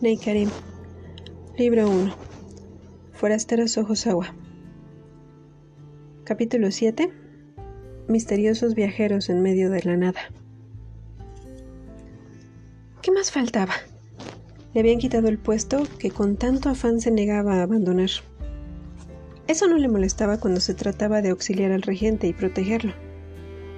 Neikarim. 0.00 0.50
Libro 1.56 1.88
1. 1.88 2.12
Forasteros 3.12 3.78
Ojos 3.78 4.06
Agua. 4.08 4.34
Capítulo 6.24 6.72
7. 6.72 7.12
Misteriosos 8.08 8.74
viajeros 8.74 9.30
en 9.30 9.40
medio 9.40 9.70
de 9.70 9.82
la 9.84 9.96
nada. 9.96 10.20
¿Qué 13.02 13.12
más 13.12 13.30
faltaba? 13.30 13.74
Le 14.74 14.80
habían 14.80 14.98
quitado 14.98 15.28
el 15.28 15.38
puesto 15.38 15.84
que 15.98 16.10
con 16.10 16.36
tanto 16.36 16.70
afán 16.70 17.00
se 17.00 17.12
negaba 17.12 17.60
a 17.60 17.62
abandonar. 17.62 18.10
Eso 19.46 19.68
no 19.68 19.78
le 19.78 19.88
molestaba 19.88 20.40
cuando 20.40 20.60
se 20.60 20.74
trataba 20.74 21.22
de 21.22 21.30
auxiliar 21.30 21.70
al 21.70 21.82
regente 21.82 22.26
y 22.26 22.32
protegerlo. 22.32 22.94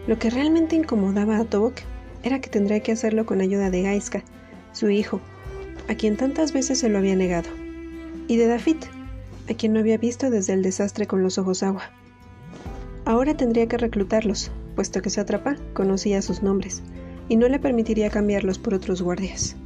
Lo 0.06 0.18
que 0.18 0.30
realmente 0.30 0.76
incomodaba 0.76 1.36
a 1.36 1.44
Tobok 1.44 1.74
era 2.22 2.40
que 2.40 2.48
tendría 2.48 2.80
que 2.80 2.92
hacerlo 2.92 3.26
con 3.26 3.42
ayuda 3.42 3.70
de 3.70 3.82
Gaiska, 3.82 4.24
su 4.72 4.88
hijo, 4.88 5.20
a 5.88 5.94
quien 5.94 6.16
tantas 6.16 6.52
veces 6.52 6.78
se 6.78 6.88
lo 6.88 6.98
había 6.98 7.16
negado, 7.16 7.48
y 8.28 8.36
de 8.36 8.46
David, 8.46 8.76
a 9.48 9.54
quien 9.54 9.72
no 9.72 9.80
había 9.80 9.98
visto 9.98 10.30
desde 10.30 10.52
el 10.52 10.62
desastre 10.62 11.06
con 11.06 11.22
los 11.22 11.38
ojos 11.38 11.62
agua. 11.62 11.90
Ahora 13.04 13.36
tendría 13.36 13.68
que 13.68 13.78
reclutarlos, 13.78 14.50
puesto 14.74 15.00
que 15.00 15.10
se 15.10 15.20
atrapa 15.20 15.56
conocía 15.74 16.22
sus 16.22 16.42
nombres, 16.42 16.82
y 17.28 17.36
no 17.36 17.48
le 17.48 17.58
permitiría 17.58 18.10
cambiarlos 18.10 18.58
por 18.58 18.74
otros 18.74 19.02
guardias. 19.02 19.56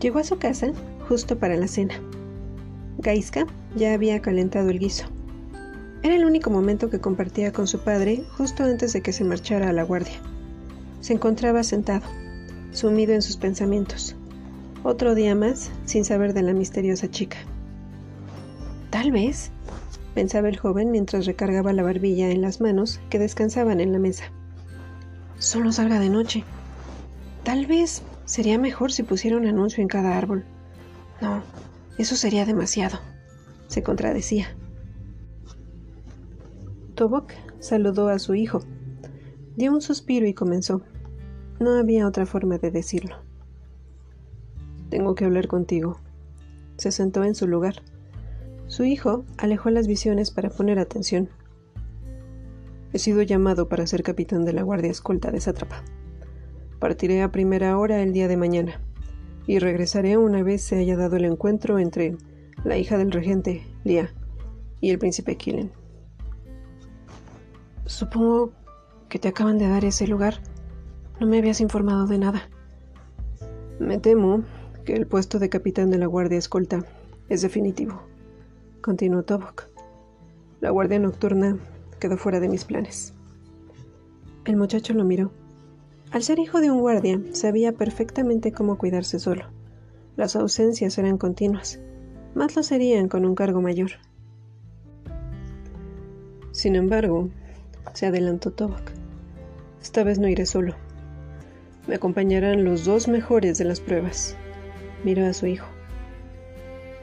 Llegó 0.00 0.18
a 0.18 0.24
su 0.24 0.38
casa 0.38 0.72
justo 1.08 1.38
para 1.38 1.56
la 1.56 1.68
cena. 1.68 1.94
Gaiska 2.98 3.46
ya 3.76 3.92
había 3.92 4.20
calentado 4.22 4.70
el 4.70 4.78
guiso. 4.78 5.06
Era 6.02 6.14
el 6.14 6.24
único 6.24 6.48
momento 6.50 6.88
que 6.88 7.00
compartía 7.00 7.52
con 7.52 7.66
su 7.66 7.80
padre 7.80 8.24
justo 8.38 8.64
antes 8.64 8.94
de 8.94 9.02
que 9.02 9.12
se 9.12 9.24
marchara 9.24 9.68
a 9.68 9.72
la 9.74 9.82
guardia. 9.82 10.18
Se 11.02 11.12
encontraba 11.12 11.62
sentado, 11.62 12.06
sumido 12.72 13.12
en 13.12 13.22
sus 13.22 13.36
pensamientos. 13.36 14.16
Otro 14.82 15.14
día 15.14 15.34
más 15.34 15.70
sin 15.84 16.04
saber 16.04 16.32
de 16.32 16.42
la 16.42 16.52
misteriosa 16.52 17.10
chica. 17.10 17.36
Tal 18.90 19.12
vez, 19.12 19.50
pensaba 20.14 20.48
el 20.48 20.58
joven 20.58 20.90
mientras 20.90 21.26
recargaba 21.26 21.72
la 21.72 21.82
barbilla 21.82 22.30
en 22.30 22.42
las 22.42 22.60
manos 22.60 23.00
que 23.10 23.18
descansaban 23.18 23.80
en 23.80 23.92
la 23.92 23.98
mesa. 23.98 24.24
Solo 25.38 25.72
salga 25.72 26.00
de 26.00 26.10
noche. 26.10 26.44
Tal 27.44 27.66
vez 27.66 28.02
sería 28.24 28.58
mejor 28.58 28.92
si 28.92 29.02
pusiera 29.02 29.36
un 29.36 29.46
anuncio 29.46 29.82
en 29.82 29.88
cada 29.88 30.16
árbol. 30.16 30.44
No, 31.20 31.42
eso 31.98 32.16
sería 32.16 32.46
demasiado, 32.46 32.98
se 33.68 33.82
contradecía. 33.82 34.48
Tobok 36.94 37.32
saludó 37.60 38.08
a 38.08 38.18
su 38.18 38.34
hijo, 38.34 38.62
dio 39.56 39.72
un 39.72 39.82
suspiro 39.82 40.26
y 40.26 40.34
comenzó. 40.34 40.82
No 41.60 41.74
había 41.74 42.08
otra 42.08 42.24
forma 42.24 42.56
de 42.56 42.70
decirlo. 42.70 43.16
Tengo 44.88 45.14
que 45.14 45.26
hablar 45.26 45.46
contigo. 45.46 46.00
Se 46.78 46.90
sentó 46.90 47.22
en 47.22 47.34
su 47.34 47.46
lugar. 47.46 47.82
Su 48.66 48.84
hijo 48.84 49.26
alejó 49.36 49.68
las 49.68 49.86
visiones 49.86 50.30
para 50.30 50.48
poner 50.48 50.78
atención. 50.78 51.28
He 52.94 52.98
sido 52.98 53.20
llamado 53.20 53.68
para 53.68 53.86
ser 53.86 54.02
capitán 54.02 54.46
de 54.46 54.54
la 54.54 54.62
Guardia 54.62 54.90
Escolta 54.90 55.30
de 55.30 55.42
Sátrapa. 55.42 55.84
Partiré 56.78 57.20
a 57.20 57.30
primera 57.30 57.76
hora 57.76 58.02
el 58.02 58.14
día 58.14 58.26
de 58.26 58.38
mañana 58.38 58.80
y 59.46 59.58
regresaré 59.58 60.16
una 60.16 60.42
vez 60.42 60.62
se 60.62 60.76
haya 60.76 60.96
dado 60.96 61.16
el 61.16 61.26
encuentro 61.26 61.78
entre 61.78 62.16
la 62.64 62.78
hija 62.78 62.96
del 62.96 63.12
regente, 63.12 63.66
Lia, 63.84 64.14
y 64.80 64.88
el 64.88 64.98
príncipe 64.98 65.36
Killen. 65.36 65.70
Supongo 67.84 68.52
que 69.10 69.18
te 69.18 69.28
acaban 69.28 69.58
de 69.58 69.68
dar 69.68 69.84
ese 69.84 70.06
lugar 70.06 70.40
no 71.20 71.26
me 71.26 71.38
habías 71.38 71.60
informado 71.60 72.06
de 72.06 72.18
nada. 72.18 72.48
Me 73.78 73.98
temo 73.98 74.42
que 74.84 74.94
el 74.94 75.06
puesto 75.06 75.38
de 75.38 75.50
capitán 75.50 75.90
de 75.90 75.98
la 75.98 76.06
Guardia 76.06 76.38
Escolta 76.38 76.82
es 77.28 77.42
definitivo, 77.42 78.00
continuó 78.80 79.22
Tobok. 79.22 79.66
La 80.60 80.70
Guardia 80.70 80.98
Nocturna 80.98 81.58
quedó 81.98 82.16
fuera 82.16 82.40
de 82.40 82.48
mis 82.48 82.64
planes. 82.64 83.12
El 84.46 84.56
muchacho 84.56 84.94
lo 84.94 85.04
miró. 85.04 85.30
Al 86.10 86.22
ser 86.22 86.38
hijo 86.38 86.60
de 86.60 86.70
un 86.70 86.80
guardia, 86.80 87.20
sabía 87.32 87.72
perfectamente 87.72 88.50
cómo 88.50 88.78
cuidarse 88.78 89.18
solo. 89.18 89.44
Las 90.16 90.36
ausencias 90.36 90.96
eran 90.98 91.18
continuas, 91.18 91.78
más 92.34 92.56
lo 92.56 92.62
serían 92.62 93.08
con 93.08 93.26
un 93.26 93.34
cargo 93.34 93.60
mayor. 93.60 93.90
Sin 96.52 96.76
embargo, 96.76 97.28
se 97.92 98.06
adelantó 98.06 98.50
Tobok. 98.50 98.90
Esta 99.82 100.02
vez 100.02 100.18
no 100.18 100.28
iré 100.28 100.46
solo. 100.46 100.74
Me 101.90 101.96
acompañarán 101.96 102.62
los 102.62 102.84
dos 102.84 103.08
mejores 103.08 103.58
de 103.58 103.64
las 103.64 103.80
pruebas. 103.80 104.36
Miró 105.02 105.26
a 105.26 105.32
su 105.32 105.48
hijo. 105.48 105.66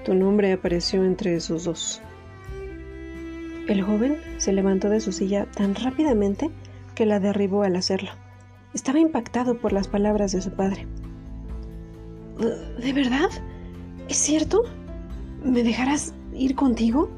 Tu 0.05 0.13
nombre 0.13 0.53
apareció 0.53 1.03
entre 1.03 1.35
esos 1.35 1.65
dos. 1.65 2.01
El 3.67 3.81
joven 3.81 4.15
se 4.37 4.53
levantó 4.53 4.87
de 4.87 5.01
su 5.01 5.11
silla 5.11 5.45
tan 5.57 5.75
rápidamente 5.75 6.49
que 6.95 7.05
la 7.05 7.19
derribó 7.19 7.63
al 7.63 7.75
hacerlo. 7.75 8.11
Estaba 8.73 8.97
impactado 8.99 9.57
por 9.57 9.73
las 9.73 9.89
palabras 9.89 10.31
de 10.31 10.41
su 10.41 10.51
padre. 10.51 10.87
¿De 12.81 12.93
verdad? 12.93 13.27
¿Es 14.07 14.15
cierto? 14.15 14.63
¿Me 15.43 15.63
dejarás 15.63 16.13
ir 16.33 16.55
contigo? 16.55 17.09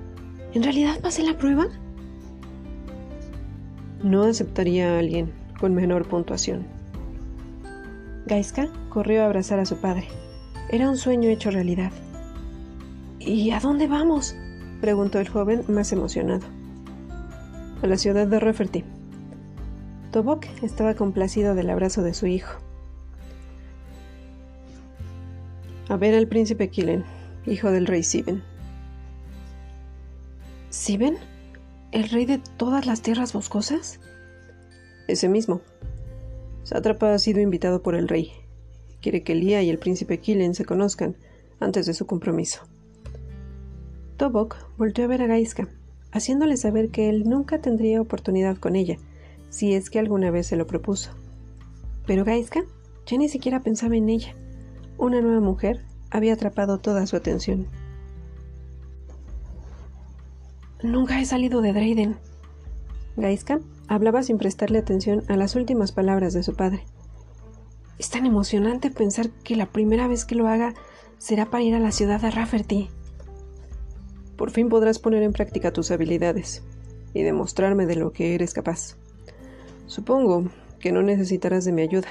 ¿En 0.56 0.64
realidad 0.64 1.00
pasé 1.02 1.22
la 1.22 1.38
prueba? 1.38 1.68
No 4.02 4.24
aceptaría 4.24 4.96
a 4.96 4.98
alguien 4.98 5.32
con 5.60 5.76
menor 5.76 6.08
puntuación. 6.08 6.79
Gaiska 8.26 8.70
corrió 8.90 9.24
a 9.24 9.26
abrazar 9.26 9.60
a 9.60 9.66
su 9.66 9.78
padre. 9.78 10.08
Era 10.70 10.90
un 10.90 10.98
sueño 10.98 11.30
hecho 11.30 11.52
realidad. 11.52 11.92
¿Y 13.20 13.52
a 13.52 13.60
dónde 13.60 13.88
vamos? 13.88 14.36
preguntó 14.82 15.20
el 15.20 15.28
joven 15.28 15.64
más 15.68 15.92
emocionado. 15.92 16.46
A 17.82 17.88
la 17.88 17.98
ciudad 17.98 18.28
de 18.28 18.40
Rafferty. 18.40 18.84
Tobok 20.12 20.46
estaba 20.64 20.96
complacido 20.96 21.56
del 21.56 21.70
abrazo 21.70 22.02
de 22.02 22.14
su 22.14 22.28
hijo. 22.28 22.60
A 25.88 25.98
ver 25.98 26.16
al 26.16 26.28
príncipe 26.28 26.70
Killen, 26.70 27.04
hijo 27.46 27.72
del 27.72 27.88
rey 27.88 28.04
Siben. 28.04 28.44
¿Siben? 30.70 31.18
¿El 31.92 32.10
rey 32.10 32.26
de 32.26 32.40
todas 32.58 32.86
las 32.86 33.02
tierras 33.02 33.34
boscosas? 33.34 34.00
Ese 35.08 35.28
mismo. 35.28 35.62
Sátrapa 36.70 37.16
ha 37.16 37.18
sido 37.18 37.42
invitado 37.42 37.82
por 37.82 37.96
el 37.96 38.08
rey. 38.08 38.32
Quiere 39.02 39.24
que 39.24 39.34
Lía 39.34 39.64
y 39.64 39.72
el 39.72 39.80
príncipe 39.80 40.20
Killen 40.20 40.54
se 40.54 40.66
conozcan 40.66 41.16
antes 41.60 41.88
de 41.88 41.96
su 41.96 42.06
compromiso. 42.06 42.62
Tobok 44.18 44.56
volvió 44.78 45.06
a 45.06 45.08
ver 45.08 45.24
a 45.24 45.26
Gaiska, 45.26 45.68
haciéndole 46.12 46.58
saber 46.58 46.90
que 46.90 47.10
él 47.10 47.24
nunca 47.28 47.60
tendría 47.60 48.00
oportunidad 48.00 48.58
con 48.58 48.76
ella, 48.76 48.98
si 49.50 49.74
es 49.74 49.90
que 49.90 49.98
alguna 49.98 50.30
vez 50.30 50.46
se 50.46 50.58
lo 50.58 50.68
propuso. 50.68 51.10
Pero 52.06 52.24
Gaiska 52.24 52.62
ya 53.08 53.18
ni 53.18 53.30
siquiera 53.30 53.64
pensaba 53.64 53.96
en 53.96 54.08
ella. 54.08 54.36
Una 55.00 55.22
nueva 55.22 55.40
mujer 55.40 55.82
había 56.12 56.34
atrapado 56.34 56.78
toda 56.78 57.08
su 57.08 57.16
atención. 57.16 57.66
Nunca 60.84 61.20
he 61.20 61.26
salido 61.26 61.62
de 61.62 61.74
Drayden. 61.74 62.16
Gaiska 63.18 63.60
Hablaba 63.90 64.22
sin 64.22 64.38
prestarle 64.38 64.78
atención 64.78 65.24
a 65.30 65.36
las 65.36 65.56
últimas 65.56 65.92
palabras 65.92 66.34
de 66.34 66.44
su 66.44 66.54
padre. 66.54 66.86
Es 67.98 68.12
tan 68.12 68.28
emocionante 68.28 68.92
pensar 68.92 69.32
que 69.44 69.56
la 69.56 69.66
primera 69.66 70.08
vez 70.08 70.26
que 70.26 70.36
lo 70.36 70.48
haga 70.48 70.76
será 71.18 71.50
para 71.50 71.64
ir 71.64 71.74
a 71.74 71.80
la 71.80 71.92
ciudad 71.92 72.22
de 72.22 72.30
Rafferty. 72.30 72.88
Por 74.38 74.52
fin 74.52 74.70
podrás 74.70 75.00
poner 75.00 75.24
en 75.24 75.34
práctica 75.34 75.74
tus 75.74 75.90
habilidades 75.90 76.62
y 77.16 77.24
demostrarme 77.24 77.88
de 77.88 77.96
lo 77.96 78.14
que 78.14 78.36
eres 78.36 78.54
capaz. 78.54 78.96
Supongo 79.88 80.44
que 80.80 80.92
no 80.92 81.02
necesitarás 81.02 81.66
de 81.66 81.72
mi 81.72 81.82
ayuda. 81.82 82.10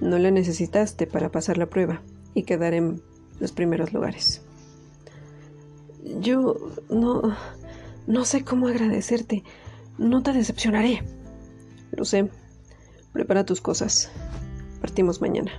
No 0.00 0.18
la 0.18 0.30
necesitaste 0.30 1.06
para 1.06 1.30
pasar 1.30 1.58
la 1.58 1.66
prueba 1.66 2.00
y 2.32 2.44
quedar 2.44 2.72
en 2.72 3.02
los 3.40 3.52
primeros 3.52 3.92
lugares. 3.92 4.40
Yo 6.18 6.56
no... 6.88 7.36
no 8.06 8.24
sé 8.24 8.42
cómo 8.42 8.68
agradecerte. 8.68 9.44
No 9.98 10.22
te 10.22 10.32
decepcionaré. 10.32 11.02
Lo 11.90 12.04
sé. 12.04 12.30
Prepara 13.12 13.44
tus 13.44 13.60
cosas. 13.60 14.10
Partimos 14.80 15.20
mañana. 15.20 15.50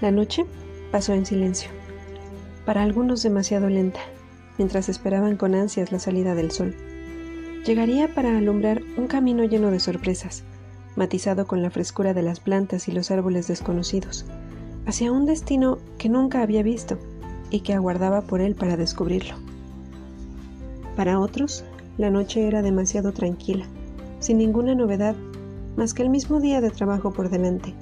La 0.00 0.10
noche 0.10 0.44
pasó 0.90 1.12
en 1.12 1.26
silencio, 1.26 1.70
para 2.64 2.82
algunos 2.82 3.22
demasiado 3.22 3.68
lenta, 3.68 4.00
mientras 4.56 4.88
esperaban 4.88 5.36
con 5.36 5.56
ansias 5.56 5.90
la 5.90 5.98
salida 5.98 6.36
del 6.36 6.52
sol. 6.52 6.76
Llegaría 7.64 8.14
para 8.14 8.38
alumbrar 8.38 8.82
un 8.96 9.08
camino 9.08 9.42
lleno 9.44 9.72
de 9.72 9.80
sorpresas, 9.80 10.44
matizado 10.94 11.48
con 11.48 11.62
la 11.62 11.70
frescura 11.70 12.14
de 12.14 12.22
las 12.22 12.38
plantas 12.38 12.86
y 12.86 12.92
los 12.92 13.10
árboles 13.10 13.48
desconocidos, 13.48 14.24
hacia 14.86 15.10
un 15.10 15.26
destino 15.26 15.78
que 15.98 16.08
nunca 16.08 16.42
había 16.42 16.62
visto 16.62 16.96
y 17.50 17.60
que 17.60 17.74
aguardaba 17.74 18.22
por 18.22 18.40
él 18.40 18.54
para 18.54 18.76
descubrirlo. 18.76 19.34
Para 20.96 21.20
otros, 21.20 21.64
la 21.96 22.10
noche 22.10 22.46
era 22.46 22.62
demasiado 22.62 23.12
tranquila, 23.12 23.66
sin 24.20 24.38
ninguna 24.38 24.74
novedad 24.74 25.14
más 25.76 25.94
que 25.94 26.02
el 26.02 26.10
mismo 26.10 26.40
día 26.40 26.60
de 26.60 26.70
trabajo 26.70 27.12
por 27.12 27.30
delante. 27.30 27.74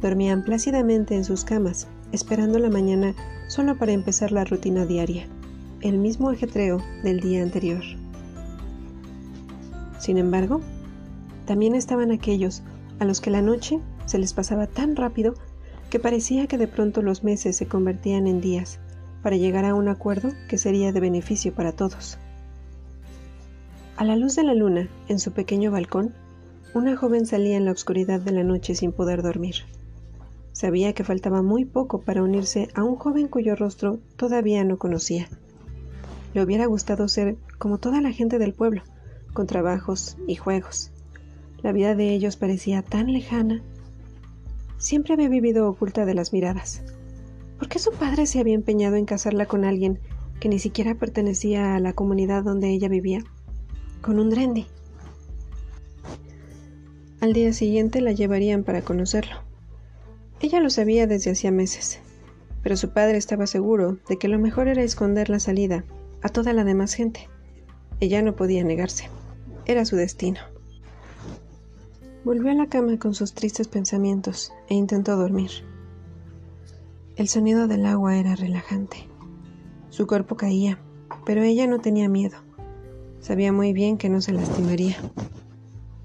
Dormían 0.00 0.44
plácidamente 0.44 1.14
en 1.14 1.24
sus 1.24 1.44
camas, 1.44 1.86
esperando 2.12 2.58
la 2.58 2.70
mañana 2.70 3.14
solo 3.48 3.78
para 3.78 3.92
empezar 3.92 4.32
la 4.32 4.44
rutina 4.44 4.84
diaria, 4.84 5.26
el 5.80 5.98
mismo 5.98 6.30
ajetreo 6.30 6.82
del 7.04 7.20
día 7.20 7.42
anterior. 7.42 7.82
Sin 9.98 10.18
embargo, 10.18 10.60
también 11.46 11.74
estaban 11.74 12.10
aquellos 12.10 12.62
a 12.98 13.04
los 13.04 13.20
que 13.20 13.30
la 13.30 13.42
noche 13.42 13.78
se 14.06 14.18
les 14.18 14.32
pasaba 14.32 14.66
tan 14.66 14.96
rápido 14.96 15.34
que 15.88 16.00
parecía 16.00 16.46
que 16.46 16.58
de 16.58 16.68
pronto 16.68 17.02
los 17.02 17.22
meses 17.22 17.56
se 17.56 17.66
convertían 17.66 18.26
en 18.26 18.40
días 18.40 18.80
para 19.22 19.36
llegar 19.36 19.64
a 19.64 19.74
un 19.74 19.88
acuerdo 19.88 20.30
que 20.48 20.58
sería 20.58 20.92
de 20.92 21.00
beneficio 21.00 21.54
para 21.54 21.72
todos. 21.72 22.18
A 23.96 24.04
la 24.04 24.16
luz 24.16 24.36
de 24.36 24.44
la 24.44 24.54
luna, 24.54 24.88
en 25.08 25.18
su 25.18 25.32
pequeño 25.32 25.70
balcón, 25.70 26.14
una 26.72 26.96
joven 26.96 27.26
salía 27.26 27.56
en 27.56 27.64
la 27.64 27.72
oscuridad 27.72 28.20
de 28.20 28.32
la 28.32 28.44
noche 28.44 28.74
sin 28.74 28.92
poder 28.92 29.22
dormir. 29.22 29.56
Sabía 30.52 30.92
que 30.94 31.04
faltaba 31.04 31.42
muy 31.42 31.64
poco 31.64 32.00
para 32.00 32.22
unirse 32.22 32.68
a 32.74 32.82
un 32.82 32.96
joven 32.96 33.28
cuyo 33.28 33.56
rostro 33.56 33.98
todavía 34.16 34.64
no 34.64 34.78
conocía. 34.78 35.28
Le 36.32 36.42
hubiera 36.42 36.66
gustado 36.66 37.08
ser 37.08 37.36
como 37.58 37.78
toda 37.78 38.00
la 38.00 38.12
gente 38.12 38.38
del 38.38 38.54
pueblo, 38.54 38.82
con 39.32 39.46
trabajos 39.46 40.16
y 40.26 40.36
juegos. 40.36 40.92
La 41.62 41.72
vida 41.72 41.94
de 41.94 42.14
ellos 42.14 42.36
parecía 42.36 42.82
tan 42.82 43.12
lejana. 43.12 43.62
Siempre 44.78 45.14
había 45.14 45.28
vivido 45.28 45.68
oculta 45.68 46.04
de 46.06 46.14
las 46.14 46.32
miradas. 46.32 46.82
¿Por 47.60 47.68
qué 47.68 47.78
su 47.78 47.92
padre 47.92 48.24
se 48.24 48.40
había 48.40 48.54
empeñado 48.54 48.96
en 48.96 49.04
casarla 49.04 49.44
con 49.44 49.66
alguien 49.66 49.98
que 50.40 50.48
ni 50.48 50.58
siquiera 50.58 50.94
pertenecía 50.94 51.74
a 51.74 51.78
la 51.78 51.92
comunidad 51.92 52.42
donde 52.42 52.70
ella 52.70 52.88
vivía? 52.88 53.22
Con 54.00 54.18
un 54.18 54.30
drendy. 54.30 54.66
Al 57.20 57.34
día 57.34 57.52
siguiente 57.52 58.00
la 58.00 58.12
llevarían 58.12 58.64
para 58.64 58.80
conocerlo. 58.80 59.42
Ella 60.40 60.58
lo 60.60 60.70
sabía 60.70 61.06
desde 61.06 61.32
hacía 61.32 61.50
meses, 61.50 62.00
pero 62.62 62.78
su 62.78 62.94
padre 62.94 63.18
estaba 63.18 63.46
seguro 63.46 63.98
de 64.08 64.16
que 64.16 64.28
lo 64.28 64.38
mejor 64.38 64.66
era 64.66 64.82
esconder 64.82 65.28
la 65.28 65.38
salida 65.38 65.84
a 66.22 66.30
toda 66.30 66.54
la 66.54 66.64
demás 66.64 66.94
gente. 66.94 67.28
Ella 68.00 68.22
no 68.22 68.36
podía 68.36 68.64
negarse. 68.64 69.10
Era 69.66 69.84
su 69.84 69.96
destino. 69.96 70.40
Volvió 72.24 72.52
a 72.52 72.54
la 72.54 72.68
cama 72.68 72.98
con 72.98 73.12
sus 73.12 73.34
tristes 73.34 73.68
pensamientos 73.68 74.50
e 74.70 74.74
intentó 74.74 75.14
dormir. 75.18 75.50
El 77.20 77.28
sonido 77.28 77.68
del 77.68 77.84
agua 77.84 78.16
era 78.16 78.34
relajante. 78.34 79.06
Su 79.90 80.06
cuerpo 80.06 80.38
caía, 80.38 80.78
pero 81.26 81.42
ella 81.42 81.66
no 81.66 81.78
tenía 81.78 82.08
miedo. 82.08 82.38
Sabía 83.20 83.52
muy 83.52 83.74
bien 83.74 83.98
que 83.98 84.08
no 84.08 84.22
se 84.22 84.32
lastimaría. 84.32 84.96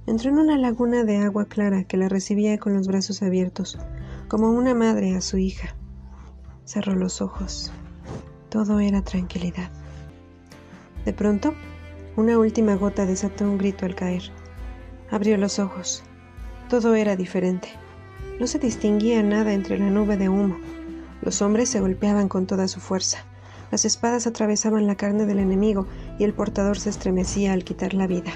Entró 0.07 0.29
en 0.29 0.39
una 0.39 0.57
laguna 0.57 1.05
de 1.05 1.19
agua 1.19 1.45
clara 1.45 1.85
que 1.85 1.95
la 1.95 2.09
recibía 2.09 2.57
con 2.57 2.73
los 2.73 2.89
brazos 2.89 3.21
abiertos, 3.21 3.79
como 4.27 4.49
una 4.49 4.73
madre 4.73 5.15
a 5.15 5.21
su 5.21 5.37
hija. 5.37 5.77
Cerró 6.65 6.95
los 6.95 7.21
ojos. 7.21 7.71
Todo 8.49 8.81
era 8.81 9.01
tranquilidad. 9.01 9.71
De 11.05 11.13
pronto, 11.13 11.53
una 12.17 12.37
última 12.37 12.75
gota 12.75 13.05
desató 13.05 13.45
un 13.45 13.57
grito 13.57 13.85
al 13.85 13.95
caer. 13.95 14.23
Abrió 15.09 15.37
los 15.37 15.59
ojos. 15.59 16.03
Todo 16.67 16.93
era 16.93 17.15
diferente. 17.15 17.69
No 18.37 18.47
se 18.47 18.59
distinguía 18.59 19.23
nada 19.23 19.53
entre 19.53 19.79
la 19.79 19.89
nube 19.89 20.17
de 20.17 20.27
humo. 20.27 20.57
Los 21.25 21.41
hombres 21.41 21.69
se 21.69 21.79
golpeaban 21.79 22.29
con 22.29 22.45
toda 22.45 22.67
su 22.67 22.79
fuerza. 22.79 23.17
Las 23.71 23.83
espadas 23.83 24.27
atravesaban 24.27 24.85
la 24.85 24.95
carne 24.95 25.25
del 25.25 25.39
enemigo 25.39 25.87
y 26.19 26.23
el 26.23 26.33
portador 26.33 26.79
se 26.79 26.91
estremecía 26.91 27.51
al 27.51 27.63
quitar 27.63 27.95
la 27.95 28.05
vida. 28.05 28.31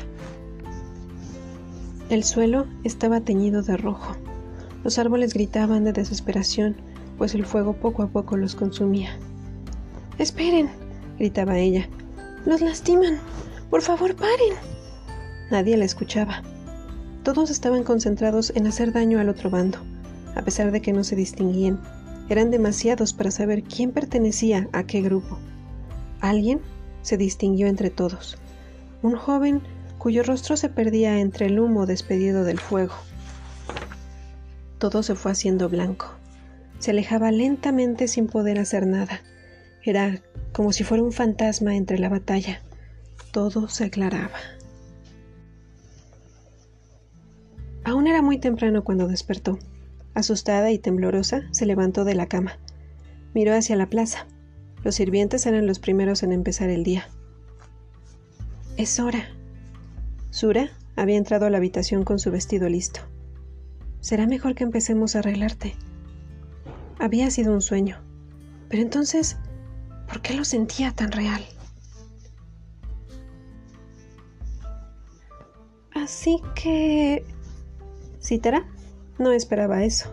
El 2.09 2.23
suelo 2.23 2.65
estaba 2.83 3.21
teñido 3.21 3.61
de 3.61 3.77
rojo. 3.77 4.17
Los 4.83 4.97
árboles 4.97 5.35
gritaban 5.35 5.83
de 5.83 5.93
desesperación, 5.93 6.77
pues 7.19 7.35
el 7.35 7.45
fuego 7.45 7.73
poco 7.73 8.01
a 8.01 8.07
poco 8.07 8.35
los 8.37 8.55
consumía. 8.55 9.11
Esperen, 10.17 10.69
gritaba 11.19 11.59
ella. 11.59 11.87
Los 12.45 12.61
lastiman. 12.61 13.19
Por 13.69 13.83
favor, 13.83 14.15
paren. 14.15 14.55
Nadie 15.51 15.77
la 15.77 15.85
escuchaba. 15.85 16.41
Todos 17.23 17.51
estaban 17.51 17.83
concentrados 17.83 18.51
en 18.55 18.65
hacer 18.65 18.91
daño 18.91 19.19
al 19.19 19.29
otro 19.29 19.51
bando, 19.51 19.77
a 20.35 20.41
pesar 20.41 20.71
de 20.71 20.81
que 20.81 20.93
no 20.93 21.03
se 21.03 21.15
distinguían. 21.15 21.79
Eran 22.29 22.51
demasiados 22.51 23.13
para 23.13 23.31
saber 23.31 23.63
quién 23.63 23.91
pertenecía 23.91 24.69
a 24.71 24.83
qué 24.83 25.01
grupo. 25.01 25.39
Alguien 26.21 26.61
se 27.01 27.17
distinguió 27.17 27.67
entre 27.67 27.89
todos. 27.89 28.37
Un 29.01 29.15
joven 29.15 29.61
cuyo 29.97 30.21
rostro 30.23 30.55
se 30.55 30.69
perdía 30.69 31.19
entre 31.19 31.47
el 31.47 31.59
humo 31.59 31.85
despedido 31.87 32.43
del 32.43 32.59
fuego. 32.59 32.93
Todo 34.77 35.01
se 35.01 35.15
fue 35.15 35.31
haciendo 35.31 35.69
blanco. 35.69 36.07
Se 36.77 36.91
alejaba 36.91 37.31
lentamente 37.31 38.07
sin 38.07 38.27
poder 38.27 38.59
hacer 38.59 38.85
nada. 38.85 39.21
Era 39.83 40.21
como 40.53 40.71
si 40.71 40.83
fuera 40.83 41.03
un 41.03 41.11
fantasma 41.11 41.75
entre 41.75 41.97
la 41.97 42.09
batalla. 42.09 42.61
Todo 43.31 43.67
se 43.69 43.85
aclaraba. 43.85 44.37
Aún 47.83 48.07
era 48.07 48.21
muy 48.21 48.37
temprano 48.37 48.83
cuando 48.83 49.07
despertó. 49.07 49.57
Asustada 50.13 50.71
y 50.71 50.79
temblorosa, 50.79 51.43
se 51.51 51.65
levantó 51.65 52.03
de 52.03 52.15
la 52.15 52.27
cama. 52.27 52.57
Miró 53.33 53.53
hacia 53.53 53.75
la 53.75 53.89
plaza. 53.89 54.27
Los 54.83 54.95
sirvientes 54.95 55.45
eran 55.45 55.67
los 55.67 55.79
primeros 55.79 56.23
en 56.23 56.31
empezar 56.31 56.69
el 56.69 56.83
día. 56.83 57.09
Es 58.77 58.99
hora, 58.99 59.27
Sura 60.31 60.69
había 60.95 61.17
entrado 61.17 61.45
a 61.45 61.49
la 61.49 61.57
habitación 61.57 62.03
con 62.03 62.19
su 62.19 62.31
vestido 62.31 62.69
listo. 62.69 63.01
Será 63.99 64.27
mejor 64.27 64.55
que 64.55 64.63
empecemos 64.63 65.15
a 65.15 65.19
arreglarte. 65.19 65.75
Había 66.99 67.31
sido 67.31 67.53
un 67.53 67.61
sueño. 67.61 67.97
Pero 68.69 68.83
entonces, 68.83 69.37
¿por 70.07 70.21
qué 70.21 70.33
lo 70.33 70.45
sentía 70.45 70.91
tan 70.91 71.11
real? 71.11 71.43
Así 75.93 76.41
que... 76.55 77.25
Cítara 78.21 78.67
no 79.19 79.31
esperaba 79.31 79.83
eso. 79.83 80.11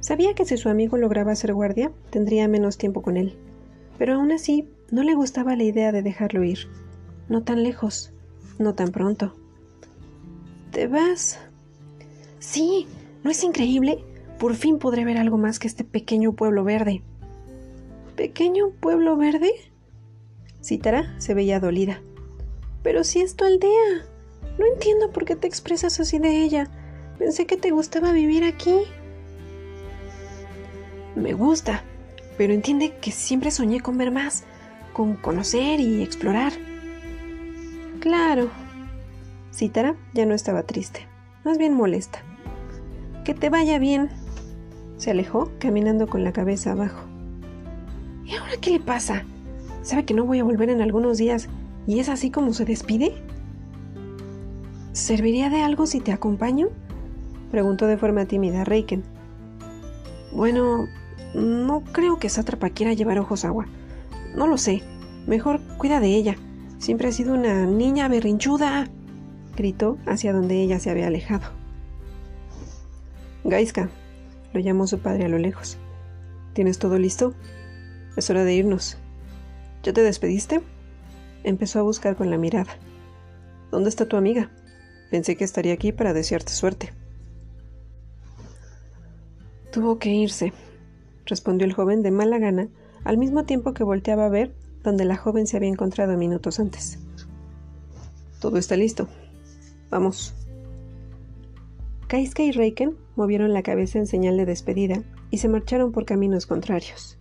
Sabía 0.00 0.34
que 0.34 0.46
si 0.46 0.56
su 0.56 0.68
amigo 0.68 0.96
lograba 0.96 1.36
ser 1.36 1.52
guardia, 1.52 1.92
tendría 2.10 2.48
menos 2.48 2.78
tiempo 2.78 3.02
con 3.02 3.16
él. 3.16 3.36
Pero 3.98 4.14
aún 4.14 4.32
así, 4.32 4.68
no 4.90 5.02
le 5.02 5.14
gustaba 5.14 5.56
la 5.56 5.64
idea 5.64 5.92
de 5.92 6.02
dejarlo 6.02 6.42
ir. 6.42 6.60
No 7.28 7.42
tan 7.42 7.62
lejos, 7.62 8.12
no 8.58 8.74
tan 8.74 8.92
pronto. 8.92 9.34
¿Te 10.72 10.86
vas? 10.86 11.38
Sí, 12.38 12.86
¿no 13.22 13.30
es 13.30 13.44
increíble? 13.44 14.02
Por 14.38 14.54
fin 14.54 14.78
podré 14.78 15.04
ver 15.04 15.18
algo 15.18 15.36
más 15.36 15.58
que 15.58 15.68
este 15.68 15.84
pequeño 15.84 16.32
pueblo 16.32 16.64
verde. 16.64 17.02
¿Pequeño 18.16 18.70
pueblo 18.70 19.16
verde? 19.16 19.50
Cítara 20.62 21.14
se 21.18 21.34
veía 21.34 21.60
dolida. 21.60 22.00
Pero 22.82 23.04
si 23.04 23.20
es 23.20 23.36
tu 23.36 23.44
aldea. 23.44 24.06
No 24.58 24.66
entiendo 24.66 25.10
por 25.10 25.24
qué 25.24 25.36
te 25.36 25.46
expresas 25.46 26.00
así 26.00 26.18
de 26.18 26.42
ella. 26.42 26.70
Pensé 27.20 27.44
que 27.44 27.58
te 27.58 27.70
gustaba 27.70 28.12
vivir 28.12 28.44
aquí. 28.44 28.74
Me 31.14 31.34
gusta, 31.34 31.84
pero 32.38 32.54
entiende 32.54 32.96
que 32.96 33.12
siempre 33.12 33.50
soñé 33.50 33.80
con 33.80 33.98
ver 33.98 34.10
más, 34.10 34.44
con 34.94 35.16
conocer 35.16 35.80
y 35.80 36.02
explorar. 36.02 36.54
Claro. 38.00 38.48
Cítara 39.52 39.96
ya 40.14 40.24
no 40.24 40.34
estaba 40.34 40.62
triste, 40.62 41.06
más 41.44 41.58
bien 41.58 41.74
molesta. 41.74 42.22
Que 43.22 43.34
te 43.34 43.50
vaya 43.50 43.78
bien. 43.78 44.08
Se 44.96 45.10
alejó, 45.10 45.52
caminando 45.58 46.06
con 46.06 46.24
la 46.24 46.32
cabeza 46.32 46.72
abajo. 46.72 47.04
¿Y 48.24 48.34
ahora 48.34 48.54
qué 48.62 48.70
le 48.70 48.80
pasa? 48.80 49.24
¿Sabe 49.82 50.06
que 50.06 50.14
no 50.14 50.24
voy 50.24 50.38
a 50.38 50.44
volver 50.44 50.70
en 50.70 50.80
algunos 50.80 51.18
días 51.18 51.50
y 51.86 51.98
es 51.98 52.08
así 52.08 52.30
como 52.30 52.54
se 52.54 52.64
despide? 52.64 53.12
¿Serviría 54.92 55.50
de 55.50 55.60
algo 55.60 55.84
si 55.84 56.00
te 56.00 56.12
acompaño? 56.12 56.70
Preguntó 57.50 57.86
de 57.86 57.96
forma 57.96 58.26
tímida 58.26 58.64
Reiken. 58.64 59.02
Bueno, 60.32 60.86
no 61.34 61.82
creo 61.92 62.18
que 62.18 62.28
Sátrapa 62.28 62.70
quiera 62.70 62.92
llevar 62.92 63.18
ojos 63.18 63.44
agua. 63.44 63.66
No 64.34 64.46
lo 64.46 64.58
sé. 64.58 64.82
Mejor 65.26 65.60
cuida 65.76 66.00
de 66.00 66.14
ella. 66.14 66.36
Siempre 66.78 67.08
ha 67.08 67.12
sido 67.12 67.34
una 67.34 67.66
niña 67.66 68.08
berrinchuda, 68.08 68.88
gritó 69.54 69.98
hacia 70.06 70.32
donde 70.32 70.62
ella 70.62 70.78
se 70.78 70.90
había 70.90 71.08
alejado. 71.08 71.50
Gaiska, 73.44 73.90
lo 74.52 74.60
llamó 74.60 74.86
su 74.86 74.98
padre 74.98 75.26
a 75.26 75.28
lo 75.28 75.38
lejos. 75.38 75.76
¿Tienes 76.54 76.78
todo 76.78 76.98
listo? 76.98 77.34
Es 78.16 78.30
hora 78.30 78.44
de 78.44 78.54
irnos. 78.54 78.96
¿Ya 79.82 79.92
te 79.92 80.02
despediste? 80.02 80.62
Empezó 81.44 81.80
a 81.80 81.82
buscar 81.82 82.16
con 82.16 82.30
la 82.30 82.38
mirada. 82.38 82.72
¿Dónde 83.70 83.88
está 83.88 84.06
tu 84.06 84.16
amiga? 84.16 84.50
Pensé 85.10 85.36
que 85.36 85.44
estaría 85.44 85.74
aquí 85.74 85.92
para 85.92 86.12
desearte 86.12 86.52
suerte. 86.52 86.92
Tuvo 89.72 89.98
que 89.98 90.10
irse, 90.10 90.52
respondió 91.26 91.66
el 91.66 91.72
joven 91.72 92.02
de 92.02 92.10
mala 92.10 92.38
gana, 92.38 92.68
al 93.04 93.18
mismo 93.18 93.44
tiempo 93.44 93.72
que 93.72 93.84
volteaba 93.84 94.26
a 94.26 94.30
ver 94.30 94.52
donde 94.82 95.04
la 95.04 95.16
joven 95.16 95.46
se 95.46 95.56
había 95.56 95.68
encontrado 95.68 96.16
minutos 96.16 96.58
antes. 96.58 96.98
Todo 98.40 98.58
está 98.58 98.76
listo. 98.76 99.06
Vamos. 99.90 100.34
Kaiska 102.08 102.42
y 102.42 102.50
Reiken 102.50 102.96
movieron 103.14 103.52
la 103.52 103.62
cabeza 103.62 103.98
en 103.98 104.06
señal 104.06 104.36
de 104.36 104.46
despedida 104.46 105.02
y 105.30 105.38
se 105.38 105.48
marcharon 105.48 105.92
por 105.92 106.04
caminos 106.04 106.46
contrarios. 106.46 107.18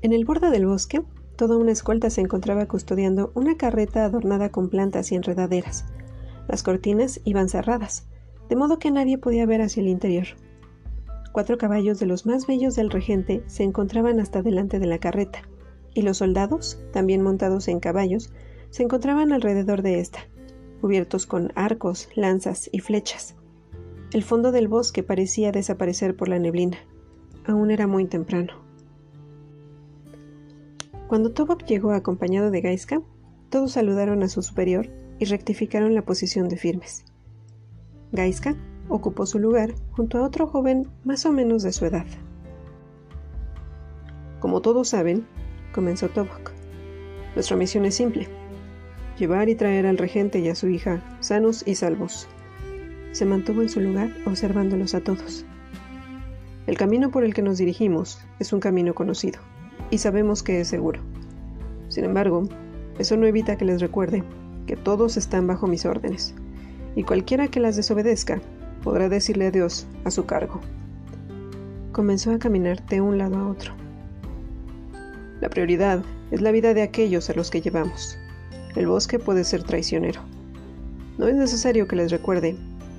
En 0.00 0.12
el 0.12 0.24
borde 0.24 0.50
del 0.50 0.66
bosque, 0.66 1.02
toda 1.36 1.56
una 1.58 1.72
escolta 1.72 2.08
se 2.08 2.22
encontraba 2.22 2.66
custodiando 2.66 3.30
una 3.34 3.56
carreta 3.56 4.04
adornada 4.04 4.48
con 4.50 4.70
plantas 4.70 5.12
y 5.12 5.16
enredaderas. 5.16 5.84
Las 6.48 6.62
cortinas 6.62 7.20
iban 7.24 7.48
cerradas, 7.48 8.06
de 8.48 8.56
modo 8.56 8.78
que 8.78 8.90
nadie 8.90 9.18
podía 9.18 9.44
ver 9.44 9.60
hacia 9.60 9.82
el 9.82 9.88
interior. 9.88 10.28
Cuatro 11.32 11.56
caballos 11.56 11.98
de 11.98 12.04
los 12.04 12.26
más 12.26 12.46
bellos 12.46 12.76
del 12.76 12.90
regente 12.90 13.42
se 13.46 13.64
encontraban 13.64 14.20
hasta 14.20 14.42
delante 14.42 14.78
de 14.78 14.86
la 14.86 14.98
carreta, 14.98 15.40
y 15.94 16.02
los 16.02 16.18
soldados, 16.18 16.78
también 16.92 17.22
montados 17.22 17.68
en 17.68 17.80
caballos, 17.80 18.32
se 18.68 18.82
encontraban 18.82 19.32
alrededor 19.32 19.80
de 19.80 19.98
ésta, 19.98 20.20
cubiertos 20.82 21.26
con 21.26 21.50
arcos, 21.54 22.10
lanzas 22.14 22.68
y 22.70 22.80
flechas. 22.80 23.34
El 24.12 24.22
fondo 24.22 24.52
del 24.52 24.68
bosque 24.68 25.02
parecía 25.02 25.52
desaparecer 25.52 26.16
por 26.16 26.28
la 26.28 26.38
neblina. 26.38 26.76
Aún 27.46 27.70
era 27.70 27.86
muy 27.86 28.04
temprano. 28.04 28.52
Cuando 31.08 31.32
Tobok 31.32 31.64
llegó 31.64 31.92
acompañado 31.92 32.50
de 32.50 32.60
Gaiska, 32.60 33.00
todos 33.48 33.72
saludaron 33.72 34.22
a 34.22 34.28
su 34.28 34.42
superior 34.42 34.90
y 35.18 35.24
rectificaron 35.24 35.94
la 35.94 36.04
posición 36.04 36.48
de 36.48 36.56
firmes. 36.56 37.04
Gaiska 38.12 38.54
ocupó 38.92 39.26
su 39.26 39.38
lugar 39.38 39.74
junto 39.92 40.18
a 40.18 40.22
otro 40.22 40.46
joven 40.46 40.86
más 41.04 41.24
o 41.24 41.32
menos 41.32 41.62
de 41.62 41.72
su 41.72 41.86
edad. 41.86 42.06
Como 44.38 44.60
todos 44.60 44.88
saben, 44.88 45.26
comenzó 45.72 46.08
Tobok, 46.08 46.52
nuestra 47.34 47.56
misión 47.56 47.86
es 47.86 47.94
simple, 47.94 48.28
llevar 49.18 49.48
y 49.48 49.54
traer 49.54 49.86
al 49.86 49.96
regente 49.96 50.40
y 50.40 50.48
a 50.48 50.54
su 50.54 50.68
hija 50.68 51.02
sanos 51.20 51.66
y 51.66 51.74
salvos. 51.74 52.28
Se 53.12 53.24
mantuvo 53.24 53.62
en 53.62 53.68
su 53.68 53.80
lugar 53.80 54.10
observándolos 54.26 54.94
a 54.94 55.00
todos. 55.00 55.46
El 56.66 56.76
camino 56.76 57.10
por 57.10 57.24
el 57.24 57.34
que 57.34 57.42
nos 57.42 57.58
dirigimos 57.58 58.20
es 58.38 58.52
un 58.52 58.60
camino 58.60 58.94
conocido 58.94 59.40
y 59.90 59.98
sabemos 59.98 60.42
que 60.42 60.60
es 60.60 60.68
seguro. 60.68 61.00
Sin 61.88 62.04
embargo, 62.04 62.44
eso 62.98 63.16
no 63.16 63.26
evita 63.26 63.56
que 63.56 63.64
les 63.64 63.80
recuerde 63.80 64.22
que 64.66 64.76
todos 64.76 65.16
están 65.16 65.46
bajo 65.46 65.66
mis 65.66 65.84
órdenes, 65.86 66.34
y 66.94 67.02
cualquiera 67.02 67.48
que 67.48 67.60
las 67.60 67.76
desobedezca 67.76 68.40
podrá 68.82 69.08
decirle 69.08 69.46
adiós 69.46 69.86
a 70.04 70.10
su 70.10 70.26
cargo. 70.26 70.60
Comenzó 71.92 72.32
a 72.32 72.38
caminar 72.38 72.84
de 72.86 73.00
un 73.00 73.18
lado 73.18 73.36
a 73.36 73.48
otro. 73.48 73.72
La 75.40 75.48
prioridad 75.48 76.02
es 76.30 76.40
la 76.40 76.52
vida 76.52 76.74
de 76.74 76.82
aquellos 76.82 77.28
a 77.30 77.34
los 77.34 77.50
que 77.50 77.60
llevamos. 77.60 78.18
El 78.76 78.86
bosque 78.86 79.18
puede 79.18 79.44
ser 79.44 79.62
traicionero. 79.62 80.20
No 81.18 81.28
es 81.28 81.34
necesario 81.34 81.86
que 81.86 81.96
les 81.96 82.10
recuerde 82.10 82.56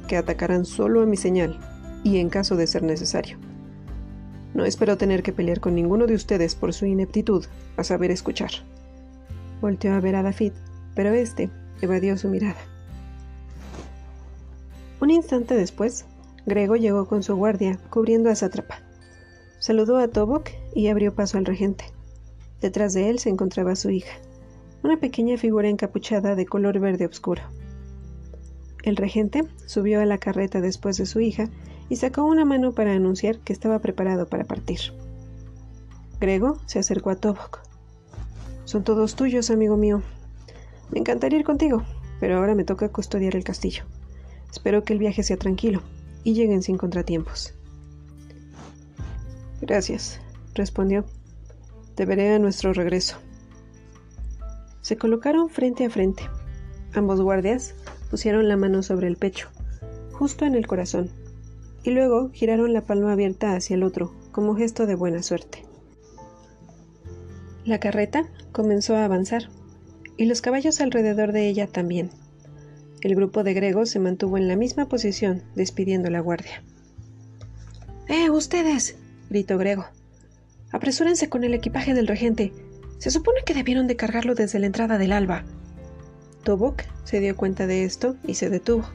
que 0.08 0.18
atacarán 0.18 0.66
solo 0.66 1.02
a 1.02 1.06
mi 1.06 1.18
señal 1.18 1.60
y 2.04 2.18
en 2.18 2.30
caso 2.30 2.56
de 2.56 2.68
ser 2.68 2.84
necesario. 2.84 3.38
No 4.54 4.66
espero 4.66 4.98
tener 4.98 5.24
que 5.24 5.34
pelear 5.34 5.60
con 5.60 5.74
ninguno 5.74 6.06
de 6.06 6.14
ustedes 6.14 6.54
por 6.54 6.74
su 6.74 6.86
ineptitud 6.86 7.46
a 7.76 7.84
saber 7.84 8.12
escuchar. 8.12 8.52
Volteó 9.62 9.94
a 9.94 10.00
ver 10.00 10.16
a 10.16 10.24
David, 10.24 10.52
pero 10.94 11.12
este 11.12 11.50
evadió 11.82 12.18
su 12.18 12.30
mirada. 12.30 12.60
Un 15.04 15.12
instante 15.12 15.54
después, 15.54 16.06
Grego 16.46 16.78
llegó 16.78 17.10
con 17.10 17.24
su 17.24 17.36
guardia, 17.36 17.78
cubriendo 17.90 18.30
a 18.30 18.36
Sátrapa. 18.36 18.80
Saludó 19.60 19.98
a 19.98 20.08
Tobok 20.08 20.52
y 20.74 20.88
abrió 20.88 21.14
paso 21.14 21.38
al 21.38 21.44
regente. 21.44 21.84
Detrás 22.62 22.94
de 22.94 23.10
él 23.10 23.20
se 23.20 23.28
encontraba 23.28 23.76
su 23.76 23.90
hija, 23.90 24.14
una 24.82 24.96
pequeña 24.96 25.36
figura 25.38 25.68
encapuchada 25.68 26.36
de 26.36 26.46
color 26.46 26.80
verde 26.80 27.06
oscuro. 27.06 27.42
El 28.84 28.96
regente 28.96 29.44
subió 29.66 30.00
a 30.00 30.06
la 30.06 30.20
carreta 30.20 30.62
después 30.62 30.96
de 30.96 31.06
su 31.06 31.20
hija 31.20 31.50
y 31.90 31.98
sacó 31.98 32.24
una 32.24 32.46
mano 32.46 32.72
para 32.72 32.94
anunciar 32.94 33.40
que 33.40 33.52
estaba 33.52 33.80
preparado 33.80 34.28
para 34.28 34.46
partir. 34.46 34.80
Grego 36.22 36.60
se 36.66 36.80
acercó 36.80 37.10
a 37.10 37.18
Tobok. 37.18 37.60
Son 38.64 38.86
todos 38.86 39.18
tuyos, 39.18 39.50
amigo 39.50 39.76
mío. 39.76 40.02
Me 40.92 41.00
encantaría 41.00 41.40
ir 41.40 41.46
contigo, 41.46 41.84
pero 42.22 42.38
ahora 42.38 42.56
me 42.56 42.64
toca 42.64 42.88
custodiar 42.88 43.36
el 43.36 43.44
castillo. 43.44 43.84
Espero 44.54 44.84
que 44.84 44.94
el 44.94 45.00
viaje 45.00 45.24
sea 45.24 45.36
tranquilo 45.36 45.82
y 46.24 46.36
lleguen 46.36 46.62
sin 46.62 46.78
contratiempos. 46.78 47.56
Gracias, 49.62 50.22
respondió. 50.54 51.06
Te 51.96 52.06
veré 52.06 52.36
a 52.36 52.40
nuestro 52.40 52.72
regreso. 52.72 53.18
Se 54.82 54.96
colocaron 54.96 55.50
frente 55.50 55.86
a 55.86 55.90
frente. 55.90 56.30
Ambos 56.94 57.20
guardias 57.20 57.74
pusieron 58.12 58.48
la 58.48 58.56
mano 58.56 58.84
sobre 58.84 59.08
el 59.08 59.18
pecho, 59.18 59.50
justo 60.12 60.46
en 60.46 60.54
el 60.54 60.68
corazón, 60.68 61.10
y 61.84 61.90
luego 61.90 62.30
giraron 62.30 62.74
la 62.74 62.82
palma 62.82 63.14
abierta 63.14 63.56
hacia 63.56 63.74
el 63.74 63.82
otro, 63.82 64.14
como 64.32 64.56
gesto 64.56 64.86
de 64.86 64.94
buena 64.94 65.24
suerte. 65.24 65.66
La 67.66 67.80
carreta 67.80 68.30
comenzó 68.52 68.96
a 68.96 69.06
avanzar, 69.06 69.50
y 70.16 70.26
los 70.26 70.42
caballos 70.42 70.80
alrededor 70.80 71.32
de 71.32 71.50
ella 71.50 71.66
también. 71.66 72.12
El 73.04 73.16
grupo 73.16 73.44
de 73.44 73.54
gregos 73.54 73.90
se 73.90 74.00
mantuvo 74.00 74.38
en 74.38 74.48
la 74.48 74.56
misma 74.56 74.88
posición, 74.88 75.44
despidiendo 75.56 76.10
la 76.10 76.22
guardia. 76.22 76.64
¡Eh, 78.08 78.30
ustedes! 78.30 78.96
gritó 79.30 79.58
Grego. 79.58 79.86
Apresúrense 80.72 81.28
con 81.28 81.44
el 81.44 81.54
equipaje 81.54 81.94
del 81.94 82.08
regente. 82.08 82.54
Se 83.00 83.12
supone 83.12 83.42
que 83.46 83.54
debieron 83.54 83.88
de 83.88 83.98
cargarlo 83.98 84.36
desde 84.36 84.58
la 84.60 84.68
entrada 84.68 84.98
del 84.98 85.12
alba. 85.12 85.44
Tobok 86.46 86.84
se 87.04 87.20
dio 87.20 87.36
cuenta 87.36 87.68
de 87.68 87.84
esto 87.84 88.16
y 88.26 88.36
se 88.36 88.50
detuvo. 88.50 88.86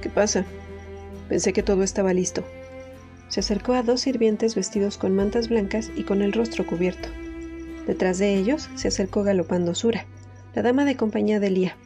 ¿Qué 0.00 0.08
pasa? 0.08 0.46
Pensé 1.28 1.52
que 1.52 1.62
todo 1.62 1.82
estaba 1.82 2.14
listo. 2.14 2.44
Se 3.28 3.40
acercó 3.40 3.74
a 3.74 3.82
dos 3.82 4.00
sirvientes 4.00 4.54
vestidos 4.54 4.96
con 4.96 5.14
mantas 5.14 5.50
blancas 5.50 5.90
y 5.94 6.04
con 6.04 6.22
el 6.22 6.32
rostro 6.32 6.66
cubierto. 6.66 7.10
Detrás 7.86 8.16
de 8.16 8.36
ellos 8.36 8.70
se 8.74 8.88
acercó 8.88 9.22
galopando 9.22 9.74
Sura, 9.74 10.06
la 10.54 10.62
dama 10.62 10.86
de 10.86 10.96
compañía 10.96 11.38
de 11.38 11.50
Lía. 11.50 11.76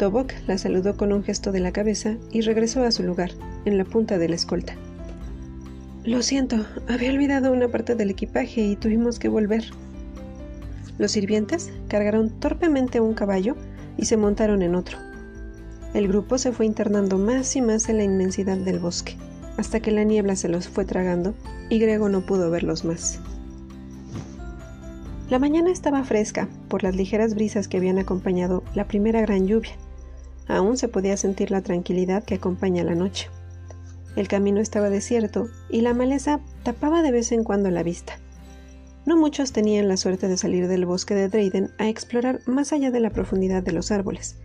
Tobok 0.00 0.32
la 0.46 0.56
saludó 0.56 0.96
con 0.96 1.12
un 1.12 1.22
gesto 1.22 1.52
de 1.52 1.60
la 1.60 1.72
cabeza 1.72 2.16
y 2.32 2.40
regresó 2.40 2.84
a 2.84 2.90
su 2.90 3.02
lugar, 3.02 3.32
en 3.66 3.76
la 3.76 3.84
punta 3.84 4.16
de 4.16 4.30
la 4.30 4.34
escolta. 4.34 4.74
Lo 6.04 6.22
siento, 6.22 6.64
había 6.88 7.12
olvidado 7.12 7.52
una 7.52 7.68
parte 7.68 7.94
del 7.94 8.08
equipaje 8.08 8.62
y 8.62 8.76
tuvimos 8.76 9.18
que 9.18 9.28
volver. 9.28 9.62
Los 10.96 11.12
sirvientes 11.12 11.70
cargaron 11.88 12.30
torpemente 12.30 12.98
un 12.98 13.12
caballo 13.12 13.56
y 13.98 14.06
se 14.06 14.16
montaron 14.16 14.62
en 14.62 14.74
otro. 14.74 14.96
El 15.92 16.08
grupo 16.08 16.38
se 16.38 16.52
fue 16.52 16.64
internando 16.64 17.18
más 17.18 17.54
y 17.54 17.60
más 17.60 17.90
en 17.90 17.98
la 17.98 18.04
inmensidad 18.04 18.56
del 18.56 18.78
bosque, 18.78 19.16
hasta 19.58 19.80
que 19.80 19.90
la 19.90 20.04
niebla 20.04 20.34
se 20.34 20.48
los 20.48 20.66
fue 20.66 20.86
tragando 20.86 21.34
y 21.68 21.78
Grego 21.78 22.08
no 22.08 22.22
pudo 22.22 22.50
verlos 22.50 22.86
más. 22.86 23.20
La 25.28 25.38
mañana 25.38 25.70
estaba 25.70 26.02
fresca 26.04 26.48
por 26.68 26.84
las 26.84 26.96
ligeras 26.96 27.34
brisas 27.34 27.68
que 27.68 27.76
habían 27.76 27.98
acompañado 27.98 28.64
la 28.74 28.88
primera 28.88 29.20
gran 29.20 29.46
lluvia. 29.46 29.76
Aún 30.50 30.76
se 30.76 30.88
podía 30.88 31.16
sentir 31.16 31.52
la 31.52 31.62
tranquilidad 31.62 32.24
que 32.24 32.34
acompaña 32.34 32.82
la 32.82 32.96
noche. 32.96 33.28
El 34.16 34.26
camino 34.26 34.60
estaba 34.60 34.90
desierto 34.90 35.46
y 35.68 35.80
la 35.82 35.94
maleza 35.94 36.40
tapaba 36.64 37.02
de 37.02 37.12
vez 37.12 37.30
en 37.30 37.44
cuando 37.44 37.70
la 37.70 37.84
vista. 37.84 38.18
No 39.06 39.16
muchos 39.16 39.52
tenían 39.52 39.86
la 39.86 39.96
suerte 39.96 40.26
de 40.26 40.36
salir 40.36 40.66
del 40.66 40.86
bosque 40.86 41.14
de 41.14 41.28
Drayden 41.28 41.70
a 41.78 41.88
explorar 41.88 42.40
más 42.46 42.72
allá 42.72 42.90
de 42.90 42.98
la 42.98 43.10
profundidad 43.10 43.62
de 43.62 43.70
los 43.70 43.92
árboles, 43.92 44.38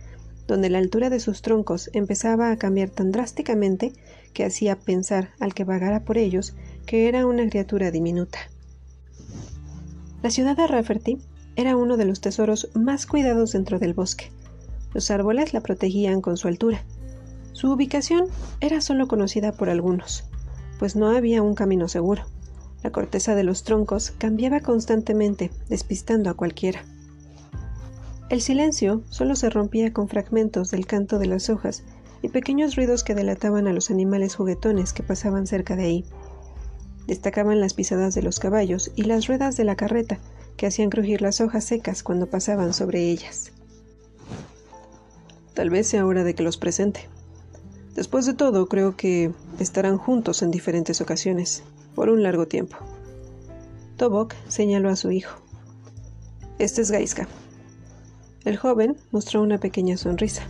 donde 0.46 0.70
la 0.70 0.78
altura 0.78 1.10
de 1.10 1.18
sus 1.18 1.42
troncos 1.42 1.90
empezaba 1.92 2.52
a 2.52 2.56
cambiar 2.56 2.90
tan 2.90 3.10
drásticamente 3.10 3.92
que 4.32 4.44
hacía 4.44 4.76
pensar 4.76 5.30
al 5.40 5.54
que 5.54 5.64
vagara 5.64 6.04
por 6.04 6.18
ellos 6.18 6.54
que 6.86 7.08
era 7.08 7.26
una 7.26 7.48
criatura 7.50 7.90
diminuta. 7.90 8.38
La 10.22 10.30
ciudad 10.30 10.56
de 10.56 10.68
Rafferty 10.68 11.18
era 11.56 11.76
uno 11.76 11.96
de 11.96 12.04
los 12.04 12.20
tesoros 12.20 12.70
más 12.74 13.06
cuidados 13.06 13.52
dentro 13.52 13.80
del 13.80 13.92
bosque. 13.92 14.30
Los 14.96 15.10
árboles 15.10 15.52
la 15.52 15.60
protegían 15.60 16.22
con 16.22 16.38
su 16.38 16.48
altura. 16.48 16.82
Su 17.52 17.70
ubicación 17.70 18.28
era 18.62 18.80
solo 18.80 19.08
conocida 19.08 19.52
por 19.52 19.68
algunos, 19.68 20.24
pues 20.78 20.96
no 20.96 21.10
había 21.10 21.42
un 21.42 21.54
camino 21.54 21.86
seguro. 21.86 22.22
La 22.82 22.92
corteza 22.92 23.34
de 23.34 23.44
los 23.44 23.62
troncos 23.62 24.12
cambiaba 24.16 24.60
constantemente, 24.60 25.50
despistando 25.68 26.30
a 26.30 26.34
cualquiera. 26.34 26.82
El 28.30 28.40
silencio 28.40 29.02
solo 29.10 29.36
se 29.36 29.50
rompía 29.50 29.92
con 29.92 30.08
fragmentos 30.08 30.70
del 30.70 30.86
canto 30.86 31.18
de 31.18 31.26
las 31.26 31.50
hojas 31.50 31.82
y 32.22 32.30
pequeños 32.30 32.74
ruidos 32.74 33.04
que 33.04 33.14
delataban 33.14 33.66
a 33.66 33.74
los 33.74 33.90
animales 33.90 34.34
juguetones 34.34 34.94
que 34.94 35.02
pasaban 35.02 35.46
cerca 35.46 35.76
de 35.76 35.82
ahí. 35.82 36.04
Destacaban 37.06 37.60
las 37.60 37.74
pisadas 37.74 38.14
de 38.14 38.22
los 38.22 38.40
caballos 38.40 38.90
y 38.96 39.02
las 39.02 39.26
ruedas 39.26 39.58
de 39.58 39.64
la 39.64 39.76
carreta 39.76 40.20
que 40.56 40.66
hacían 40.66 40.88
crujir 40.88 41.20
las 41.20 41.42
hojas 41.42 41.64
secas 41.64 42.02
cuando 42.02 42.30
pasaban 42.30 42.72
sobre 42.72 43.10
ellas. 43.10 43.52
Tal 45.56 45.70
vez 45.70 45.86
sea 45.86 46.04
hora 46.04 46.22
de 46.22 46.34
que 46.34 46.42
los 46.42 46.58
presente. 46.58 47.08
Después 47.94 48.26
de 48.26 48.34
todo, 48.34 48.66
creo 48.66 48.94
que 48.94 49.32
estarán 49.58 49.96
juntos 49.96 50.42
en 50.42 50.50
diferentes 50.50 51.00
ocasiones, 51.00 51.62
por 51.94 52.10
un 52.10 52.22
largo 52.22 52.46
tiempo. 52.46 52.76
Tobok 53.96 54.34
señaló 54.48 54.90
a 54.90 54.96
su 54.96 55.10
hijo. 55.10 55.40
Este 56.58 56.82
es 56.82 56.90
Gaiska, 56.90 57.26
El 58.44 58.58
joven 58.58 58.98
mostró 59.12 59.40
una 59.40 59.56
pequeña 59.56 59.96
sonrisa. 59.96 60.42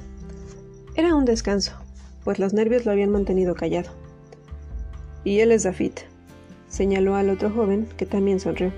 Era 0.96 1.14
un 1.14 1.24
descanso, 1.24 1.74
pues 2.24 2.40
los 2.40 2.52
nervios 2.52 2.84
lo 2.84 2.90
habían 2.90 3.10
mantenido 3.10 3.54
callado. 3.54 3.92
Y 5.22 5.38
él 5.38 5.52
es 5.52 5.62
Dafit, 5.62 6.00
señaló 6.68 7.14
al 7.14 7.30
otro 7.30 7.50
joven 7.50 7.88
que 7.96 8.06
también 8.06 8.40
sonrió. 8.40 8.72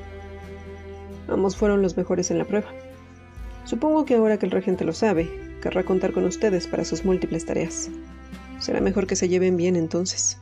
Ambos 1.26 1.56
fueron 1.56 1.80
los 1.80 1.96
mejores 1.96 2.30
en 2.30 2.36
la 2.36 2.44
prueba. 2.44 2.68
Supongo 3.64 4.04
que 4.04 4.16
ahora 4.16 4.38
que 4.38 4.44
el 4.44 4.52
regente 4.52 4.84
lo 4.84 4.92
sabe, 4.92 5.47
querrá 5.60 5.84
contar 5.84 6.12
con 6.12 6.24
ustedes 6.24 6.66
para 6.66 6.84
sus 6.84 7.04
múltiples 7.04 7.46
tareas. 7.46 7.90
Será 8.58 8.80
mejor 8.80 9.06
que 9.06 9.16
se 9.16 9.28
lleven 9.28 9.56
bien 9.56 9.76
entonces. 9.76 10.38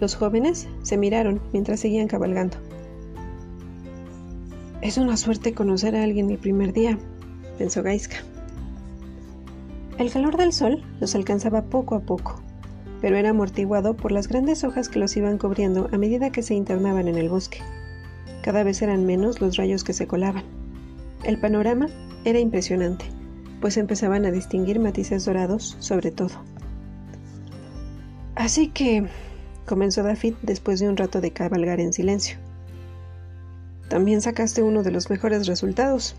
Los 0.00 0.16
jóvenes 0.16 0.68
se 0.82 0.96
miraron 0.96 1.40
mientras 1.52 1.80
seguían 1.80 2.08
cabalgando. 2.08 2.56
Es 4.82 4.98
una 4.98 5.16
suerte 5.16 5.54
conocer 5.54 5.96
a 5.96 6.02
alguien 6.02 6.30
el 6.30 6.38
primer 6.38 6.72
día, 6.72 6.98
pensó 7.56 7.82
Gaiska. 7.82 8.16
El 9.98 10.10
calor 10.10 10.36
del 10.36 10.52
sol 10.52 10.82
los 11.00 11.14
alcanzaba 11.14 11.62
poco 11.62 11.94
a 11.94 12.00
poco, 12.00 12.42
pero 13.00 13.16
era 13.16 13.30
amortiguado 13.30 13.96
por 13.96 14.12
las 14.12 14.28
grandes 14.28 14.64
hojas 14.64 14.88
que 14.88 14.98
los 14.98 15.16
iban 15.16 15.38
cubriendo 15.38 15.88
a 15.92 15.98
medida 15.98 16.30
que 16.30 16.42
se 16.42 16.54
internaban 16.54 17.08
en 17.08 17.16
el 17.16 17.28
bosque. 17.28 17.60
Cada 18.42 18.62
vez 18.62 18.82
eran 18.82 19.06
menos 19.06 19.40
los 19.40 19.56
rayos 19.56 19.84
que 19.84 19.92
se 19.94 20.06
colaban. 20.06 20.44
El 21.22 21.38
panorama 21.38 21.86
era 22.24 22.38
impresionante, 22.38 23.06
pues 23.60 23.76
empezaban 23.76 24.24
a 24.26 24.30
distinguir 24.30 24.80
matices 24.80 25.24
dorados 25.24 25.76
sobre 25.78 26.10
todo. 26.10 26.34
Así 28.34 28.68
que, 28.68 29.06
comenzó 29.66 30.02
David 30.02 30.34
después 30.42 30.80
de 30.80 30.88
un 30.88 30.96
rato 30.96 31.20
de 31.20 31.32
cabalgar 31.32 31.80
en 31.80 31.92
silencio. 31.92 32.36
También 33.88 34.20
sacaste 34.20 34.62
uno 34.62 34.82
de 34.82 34.90
los 34.90 35.10
mejores 35.10 35.46
resultados. 35.46 36.16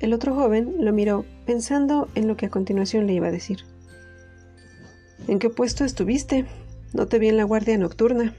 El 0.00 0.12
otro 0.12 0.34
joven 0.34 0.74
lo 0.80 0.92
miró, 0.92 1.24
pensando 1.46 2.08
en 2.14 2.28
lo 2.28 2.36
que 2.36 2.46
a 2.46 2.50
continuación 2.50 3.06
le 3.06 3.14
iba 3.14 3.28
a 3.28 3.32
decir. 3.32 3.60
¿En 5.26 5.38
qué 5.38 5.48
puesto 5.48 5.84
estuviste? 5.84 6.44
No 6.92 7.06
te 7.06 7.18
vi 7.18 7.28
en 7.28 7.36
la 7.36 7.44
guardia 7.44 7.78
nocturna. 7.78 8.34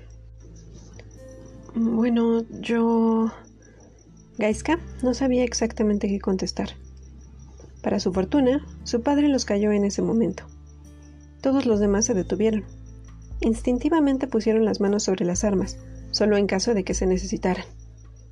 Bueno, 1.75 2.45
yo... 2.61 3.31
Gaiska 4.37 4.79
no 5.01 5.15
sabía 5.15 5.43
exactamente 5.43 6.07
qué 6.07 6.19
contestar. 6.19 6.69
Para 7.81 7.99
su 7.99 8.13
fortuna, 8.13 8.65
su 8.83 9.01
padre 9.01 9.29
los 9.29 9.45
cayó 9.45 9.71
en 9.71 9.83
ese 9.83 10.01
momento. 10.01 10.43
Todos 11.41 11.65
los 11.65 11.79
demás 11.79 12.05
se 12.05 12.13
detuvieron. 12.13 12.63
Instintivamente 13.39 14.27
pusieron 14.27 14.65
las 14.65 14.79
manos 14.79 15.03
sobre 15.03 15.25
las 15.25 15.43
armas, 15.43 15.77
solo 16.11 16.37
en 16.37 16.45
caso 16.45 16.73
de 16.73 16.83
que 16.83 16.93
se 16.93 17.07
necesitaran. 17.07 17.65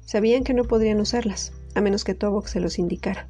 Sabían 0.06 0.44
que 0.44 0.54
no 0.54 0.66
podrían 0.66 1.00
usarlas, 1.00 1.54
a 1.74 1.82
menos 1.82 2.04
que 2.04 2.14
Tobok 2.14 2.48
se 2.48 2.60
los 2.60 2.78
indicara. 2.78 3.28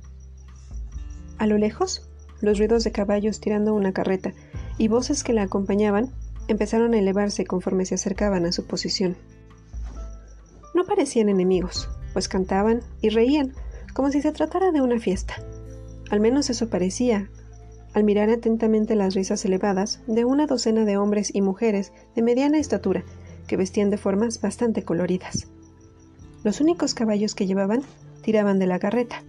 A 1.38 1.48
lo 1.48 1.58
lejos, 1.58 2.10
los 2.41 2.58
ruidos 2.58 2.84
de 2.84 2.91
caballos 2.91 3.39
tirando 3.39 3.74
una 3.74 3.94
carreta 3.94 4.34
y 4.77 4.89
voces 4.89 5.24
que 5.24 5.34
la 5.34 5.44
acompañaban 5.44 6.12
empezaron 6.50 6.94
a 6.94 7.00
elevarse 7.00 7.46
conforme 7.46 7.86
se 7.86 7.96
acercaban 7.96 8.46
a 8.46 8.51
su 8.51 8.65
posición. 8.65 9.15
No 10.74 10.84
parecían 10.86 11.29
enemigos, 11.29 11.89
pues 12.15 12.29
cantaban 12.29 12.79
y 13.01 13.10
reían, 13.10 13.51
como 13.93 14.10
si 14.10 14.22
se 14.22 14.31
tratara 14.31 14.72
de 14.72 14.79
una 14.79 15.01
fiesta. 15.01 15.34
Al 16.10 16.22
menos 16.22 16.50
eso 16.50 16.69
parecía, 16.69 17.29
al 17.93 18.05
mirar 18.05 18.29
atentamente 18.29 18.95
las 18.95 19.15
risas 19.15 19.43
elevadas 19.43 20.00
de 20.07 20.24
una 20.24 20.48
docena 20.48 20.86
de 20.86 20.95
hombres 20.95 21.36
y 21.36 21.41
mujeres 21.41 21.91
de 22.15 22.22
mediana 22.22 22.57
estatura, 22.57 23.03
que 23.48 23.57
vestían 23.57 23.89
de 23.89 23.98
formas 23.98 24.39
bastante 24.39 24.84
coloridas. 24.84 25.50
Los 26.45 26.62
únicos 26.62 26.93
caballos 26.93 27.36
que 27.36 27.48
llevaban 27.48 27.81
tiraban 28.22 28.60
de 28.60 28.67
la 28.67 28.79
carreta. 28.79 29.21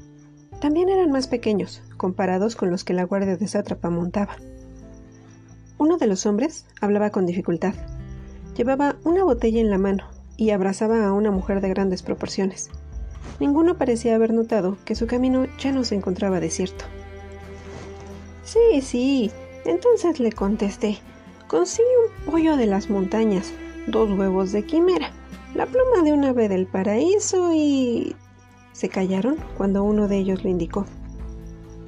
También 0.60 0.88
eran 0.88 1.10
más 1.10 1.26
pequeños, 1.26 1.82
comparados 1.96 2.54
con 2.54 2.70
los 2.70 2.84
que 2.84 2.94
la 2.94 3.02
guardia 3.02 3.36
de 3.36 3.48
sátrapa 3.48 3.90
montaba. 3.90 4.36
Uno 5.76 5.96
de 5.96 6.06
los 6.06 6.24
hombres 6.24 6.66
hablaba 6.80 7.10
con 7.10 7.26
dificultad. 7.26 7.74
Llevaba 8.56 8.94
una 9.02 9.24
botella 9.24 9.60
en 9.60 9.70
la 9.70 9.78
mano 9.78 10.15
y 10.36 10.50
abrazaba 10.50 11.06
a 11.06 11.12
una 11.12 11.30
mujer 11.30 11.60
de 11.60 11.68
grandes 11.68 12.02
proporciones. 12.02 12.70
Ninguno 13.40 13.76
parecía 13.76 14.14
haber 14.14 14.32
notado 14.32 14.76
que 14.84 14.94
su 14.94 15.06
camino 15.06 15.46
ya 15.58 15.72
no 15.72 15.84
se 15.84 15.94
encontraba 15.94 16.40
desierto. 16.40 16.84
Sí, 18.44 18.80
sí, 18.80 19.30
entonces 19.64 20.20
le 20.20 20.32
contesté. 20.32 20.98
Consigue 21.48 21.88
un 22.04 22.32
pollo 22.32 22.56
de 22.56 22.66
las 22.66 22.90
montañas, 22.90 23.52
dos 23.86 24.10
huevos 24.10 24.52
de 24.52 24.64
quimera, 24.64 25.10
la 25.54 25.66
pluma 25.66 26.02
de 26.02 26.12
un 26.12 26.24
ave 26.24 26.48
del 26.48 26.66
paraíso 26.66 27.52
y... 27.54 28.14
Se 28.72 28.90
callaron 28.90 29.36
cuando 29.56 29.82
uno 29.84 30.06
de 30.06 30.18
ellos 30.18 30.44
lo 30.44 30.50
indicó. 30.50 30.84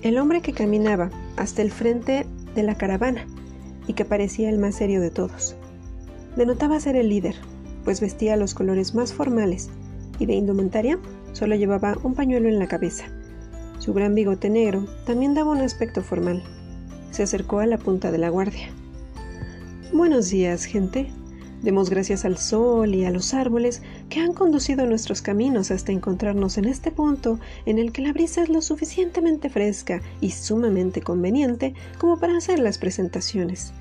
El 0.00 0.16
hombre 0.16 0.40
que 0.40 0.54
caminaba 0.54 1.10
hasta 1.36 1.60
el 1.60 1.70
frente 1.70 2.26
de 2.54 2.62
la 2.62 2.76
caravana 2.76 3.26
y 3.86 3.92
que 3.92 4.06
parecía 4.06 4.48
el 4.48 4.58
más 4.58 4.76
serio 4.76 5.00
de 5.00 5.10
todos. 5.10 5.54
Denotaba 6.36 6.80
ser 6.80 6.96
el 6.96 7.10
líder, 7.10 7.34
pues 7.88 8.02
vestía 8.02 8.36
los 8.36 8.52
colores 8.52 8.94
más 8.94 9.14
formales 9.14 9.70
y 10.18 10.26
de 10.26 10.34
indumentaria 10.34 10.98
solo 11.32 11.56
llevaba 11.56 11.96
un 12.02 12.14
pañuelo 12.14 12.46
en 12.46 12.58
la 12.58 12.68
cabeza. 12.68 13.06
Su 13.78 13.94
gran 13.94 14.14
bigote 14.14 14.50
negro 14.50 14.84
también 15.06 15.32
daba 15.32 15.52
un 15.52 15.62
aspecto 15.62 16.02
formal. 16.02 16.42
Se 17.12 17.22
acercó 17.22 17.60
a 17.60 17.66
la 17.66 17.78
punta 17.78 18.12
de 18.12 18.18
la 18.18 18.28
guardia. 18.28 18.68
Buenos 19.90 20.28
días, 20.28 20.66
gente. 20.66 21.10
Demos 21.62 21.88
gracias 21.88 22.26
al 22.26 22.36
sol 22.36 22.94
y 22.94 23.06
a 23.06 23.10
los 23.10 23.32
árboles 23.32 23.80
que 24.10 24.20
han 24.20 24.34
conducido 24.34 24.84
nuestros 24.84 25.22
caminos 25.22 25.70
hasta 25.70 25.90
encontrarnos 25.90 26.58
en 26.58 26.66
este 26.66 26.90
punto 26.90 27.40
en 27.64 27.78
el 27.78 27.92
que 27.92 28.02
la 28.02 28.12
brisa 28.12 28.42
es 28.42 28.50
lo 28.50 28.60
suficientemente 28.60 29.48
fresca 29.48 30.02
y 30.20 30.32
sumamente 30.32 31.00
conveniente 31.00 31.72
como 31.96 32.20
para 32.20 32.36
hacer 32.36 32.58
las 32.58 32.76
presentaciones. 32.76 33.72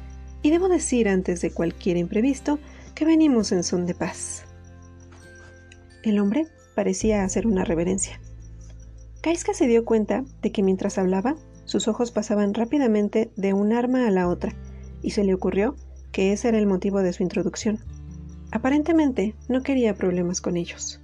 Y 0.43 0.49
debo 0.49 0.69
decir 0.69 1.09
antes 1.09 1.41
de 1.41 1.51
cualquier 1.51 1.97
imprevisto 1.97 2.57
que 2.97 3.05
venimos 3.05 3.51
en 3.51 3.63
son 3.63 3.85
de 3.85 3.93
paz. 3.93 4.45
El 6.01 6.17
hombre 6.17 6.47
parecía 6.73 7.23
hacer 7.23 7.45
una 7.45 7.63
reverencia. 7.63 8.19
Kaiska 9.21 9.53
se 9.53 9.67
dio 9.67 9.85
cuenta 9.85 10.25
de 10.41 10.51
que 10.51 10.63
mientras 10.63 10.97
hablaba, 10.97 11.35
sus 11.65 11.87
ojos 11.87 12.09
pasaban 12.09 12.55
rápidamente 12.55 13.29
de 13.35 13.53
un 13.53 13.71
arma 13.71 14.07
a 14.07 14.09
la 14.11 14.27
otra, 14.27 14.55
y 15.03 15.11
se 15.11 15.23
le 15.23 15.35
ocurrió 15.35 15.75
que 16.11 16.33
ese 16.33 16.47
era 16.47 16.57
el 16.57 16.65
motivo 16.65 17.03
de 17.03 17.13
su 17.13 17.21
introducción. 17.21 17.77
Aparentemente 18.51 19.35
no 19.47 19.61
quería 19.61 19.93
problemas 19.93 20.41
con 20.41 20.57
ellos. 20.57 20.99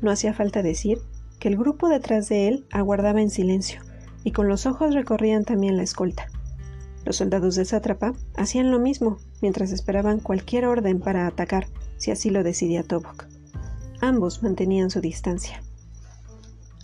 No 0.00 0.10
hacía 0.10 0.32
falta 0.32 0.62
decir 0.62 0.96
que 1.40 1.48
el 1.48 1.58
grupo 1.58 1.90
detrás 1.90 2.30
de 2.30 2.48
él 2.48 2.64
aguardaba 2.72 3.20
en 3.20 3.28
silencio, 3.28 3.82
y 4.22 4.32
con 4.32 4.48
los 4.48 4.64
ojos 4.64 4.94
recorrían 4.94 5.44
también 5.44 5.76
la 5.76 5.82
escolta. 5.82 6.28
Los 7.04 7.16
soldados 7.16 7.54
de 7.54 7.64
Sátrapa 7.64 8.14
hacían 8.36 8.70
lo 8.70 8.78
mismo 8.78 9.18
mientras 9.42 9.72
esperaban 9.72 10.20
cualquier 10.20 10.66
orden 10.66 11.00
para 11.00 11.26
atacar, 11.26 11.66
si 11.96 12.10
así 12.10 12.30
lo 12.30 12.42
decidía 12.42 12.82
Tobok. 12.82 13.26
Ambos 14.00 14.42
mantenían 14.42 14.90
su 14.90 15.00
distancia. 15.00 15.62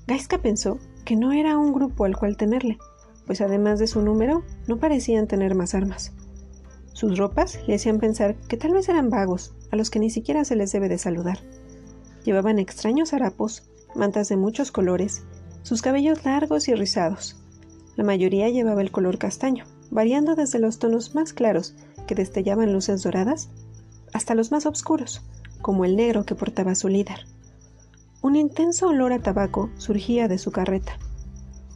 Gaiska 0.06 0.38
pensó 0.38 0.78
que 1.04 1.16
no 1.16 1.32
era 1.32 1.56
un 1.56 1.72
grupo 1.72 2.04
al 2.04 2.16
cual 2.16 2.36
temerle, 2.36 2.78
pues 3.26 3.40
además 3.40 3.78
de 3.78 3.86
su 3.86 4.02
número, 4.02 4.42
no 4.66 4.78
parecían 4.78 5.26
tener 5.26 5.54
más 5.54 5.74
armas. 5.74 6.12
Sus 6.92 7.16
ropas 7.16 7.60
le 7.66 7.74
hacían 7.76 7.98
pensar 7.98 8.36
que 8.48 8.56
tal 8.56 8.72
vez 8.72 8.88
eran 8.88 9.08
vagos, 9.08 9.54
a 9.70 9.76
los 9.76 9.88
que 9.88 10.00
ni 10.00 10.10
siquiera 10.10 10.44
se 10.44 10.56
les 10.56 10.72
debe 10.72 10.88
de 10.88 10.98
saludar. 10.98 11.38
Llevaban 12.24 12.58
extraños 12.58 13.12
harapos, 13.12 13.70
mantas 13.94 14.28
de 14.28 14.36
muchos 14.36 14.72
colores, 14.72 15.22
sus 15.62 15.80
cabellos 15.80 16.24
largos 16.24 16.68
y 16.68 16.74
rizados. 16.74 17.36
La 17.96 18.04
mayoría 18.04 18.48
llevaba 18.50 18.82
el 18.82 18.90
color 18.90 19.18
castaño, 19.18 19.64
variando 19.90 20.34
desde 20.34 20.58
los 20.58 20.78
tonos 20.78 21.14
más 21.14 21.32
claros, 21.32 21.74
que 22.06 22.14
destellaban 22.14 22.72
luces 22.72 23.02
doradas, 23.02 23.48
hasta 24.12 24.34
los 24.34 24.50
más 24.50 24.66
oscuros, 24.66 25.22
como 25.60 25.84
el 25.84 25.96
negro 25.96 26.24
que 26.24 26.34
portaba 26.34 26.74
su 26.74 26.88
líder. 26.88 27.26
Un 28.22 28.36
intenso 28.36 28.88
olor 28.88 29.12
a 29.12 29.18
tabaco 29.20 29.70
surgía 29.76 30.28
de 30.28 30.38
su 30.38 30.52
carreta. 30.52 30.98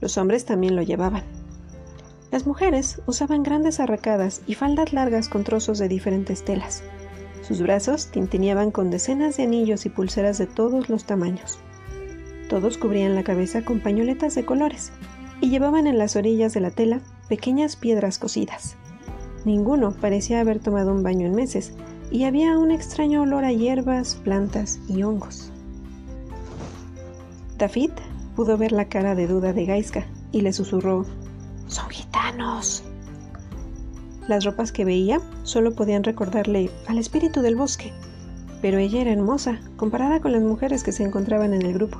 Los 0.00 0.18
hombres 0.18 0.44
también 0.44 0.76
lo 0.76 0.82
llevaban. 0.82 1.22
Las 2.30 2.46
mujeres 2.46 3.00
usaban 3.06 3.42
grandes 3.42 3.80
arracadas 3.80 4.42
y 4.46 4.54
faldas 4.54 4.92
largas 4.92 5.28
con 5.28 5.44
trozos 5.44 5.78
de 5.78 5.88
diferentes 5.88 6.44
telas. 6.44 6.82
Sus 7.46 7.62
brazos 7.62 8.08
tintineaban 8.10 8.70
con 8.70 8.90
decenas 8.90 9.36
de 9.36 9.44
anillos 9.44 9.86
y 9.86 9.90
pulseras 9.90 10.38
de 10.38 10.46
todos 10.46 10.88
los 10.88 11.04
tamaños. 11.04 11.58
Todos 12.48 12.76
cubrían 12.76 13.14
la 13.14 13.22
cabeza 13.22 13.64
con 13.64 13.80
pañoletas 13.80 14.34
de 14.34 14.44
colores 14.44 14.92
y 15.40 15.50
llevaban 15.50 15.86
en 15.86 15.98
las 15.98 16.16
orillas 16.16 16.54
de 16.54 16.60
la 16.60 16.70
tela 16.70 17.00
pequeñas 17.28 17.76
piedras 17.76 18.18
cocidas. 18.18 18.76
Ninguno 19.44 19.92
parecía 19.92 20.40
haber 20.40 20.58
tomado 20.58 20.92
un 20.92 21.02
baño 21.02 21.26
en 21.26 21.34
meses, 21.34 21.72
y 22.10 22.24
había 22.24 22.58
un 22.58 22.70
extraño 22.70 23.22
olor 23.22 23.44
a 23.44 23.52
hierbas, 23.52 24.16
plantas 24.16 24.78
y 24.88 25.02
hongos. 25.02 25.50
David 27.58 27.90
pudo 28.36 28.56
ver 28.56 28.72
la 28.72 28.88
cara 28.88 29.14
de 29.14 29.26
duda 29.26 29.52
de 29.52 29.64
Gaiska 29.64 30.06
y 30.32 30.42
le 30.42 30.52
susurró: 30.52 31.06
Son 31.66 31.88
gitanos. 31.88 32.84
Las 34.28 34.44
ropas 34.44 34.72
que 34.72 34.84
veía 34.84 35.20
solo 35.42 35.74
podían 35.74 36.04
recordarle 36.04 36.70
al 36.86 36.98
espíritu 36.98 37.42
del 37.42 37.56
bosque, 37.56 37.92
pero 38.62 38.78
ella 38.78 39.02
era 39.02 39.12
hermosa 39.12 39.60
comparada 39.76 40.20
con 40.20 40.32
las 40.32 40.42
mujeres 40.42 40.82
que 40.82 40.92
se 40.92 41.04
encontraban 41.04 41.52
en 41.52 41.62
el 41.62 41.74
grupo. 41.74 41.98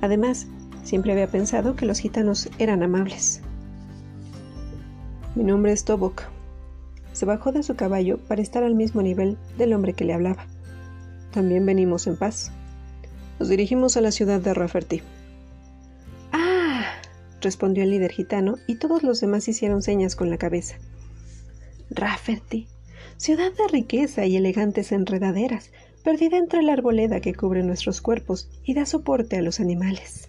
Además, 0.00 0.46
siempre 0.82 1.12
había 1.12 1.26
pensado 1.26 1.76
que 1.76 1.86
los 1.86 1.98
gitanos 1.98 2.48
eran 2.58 2.82
amables. 2.82 3.42
Mi 5.34 5.44
nombre 5.44 5.72
es 5.72 5.84
Tobok. 5.84 6.24
Se 7.14 7.24
bajó 7.24 7.52
de 7.52 7.62
su 7.62 7.74
caballo 7.74 8.18
para 8.18 8.42
estar 8.42 8.62
al 8.64 8.74
mismo 8.74 9.00
nivel 9.00 9.38
del 9.56 9.72
hombre 9.72 9.94
que 9.94 10.04
le 10.04 10.12
hablaba. 10.12 10.46
También 11.32 11.64
venimos 11.64 12.06
en 12.06 12.16
paz. 12.18 12.52
Nos 13.38 13.48
dirigimos 13.48 13.96
a 13.96 14.02
la 14.02 14.12
ciudad 14.12 14.40
de 14.40 14.52
Rafferty. 14.52 15.00
¡Ah! 16.32 16.84
respondió 17.40 17.82
el 17.82 17.90
líder 17.90 18.12
gitano 18.12 18.56
y 18.66 18.74
todos 18.74 19.02
los 19.02 19.20
demás 19.20 19.48
hicieron 19.48 19.82
señas 19.82 20.16
con 20.16 20.28
la 20.28 20.36
cabeza. 20.36 20.76
Rafferty, 21.88 22.68
ciudad 23.16 23.52
de 23.52 23.68
riqueza 23.68 24.26
y 24.26 24.36
elegantes 24.36 24.92
enredaderas, 24.92 25.70
perdida 26.04 26.36
entre 26.36 26.62
la 26.62 26.74
arboleda 26.74 27.20
que 27.20 27.34
cubre 27.34 27.62
nuestros 27.62 28.02
cuerpos 28.02 28.50
y 28.64 28.74
da 28.74 28.84
soporte 28.84 29.38
a 29.38 29.42
los 29.42 29.60
animales. 29.60 30.28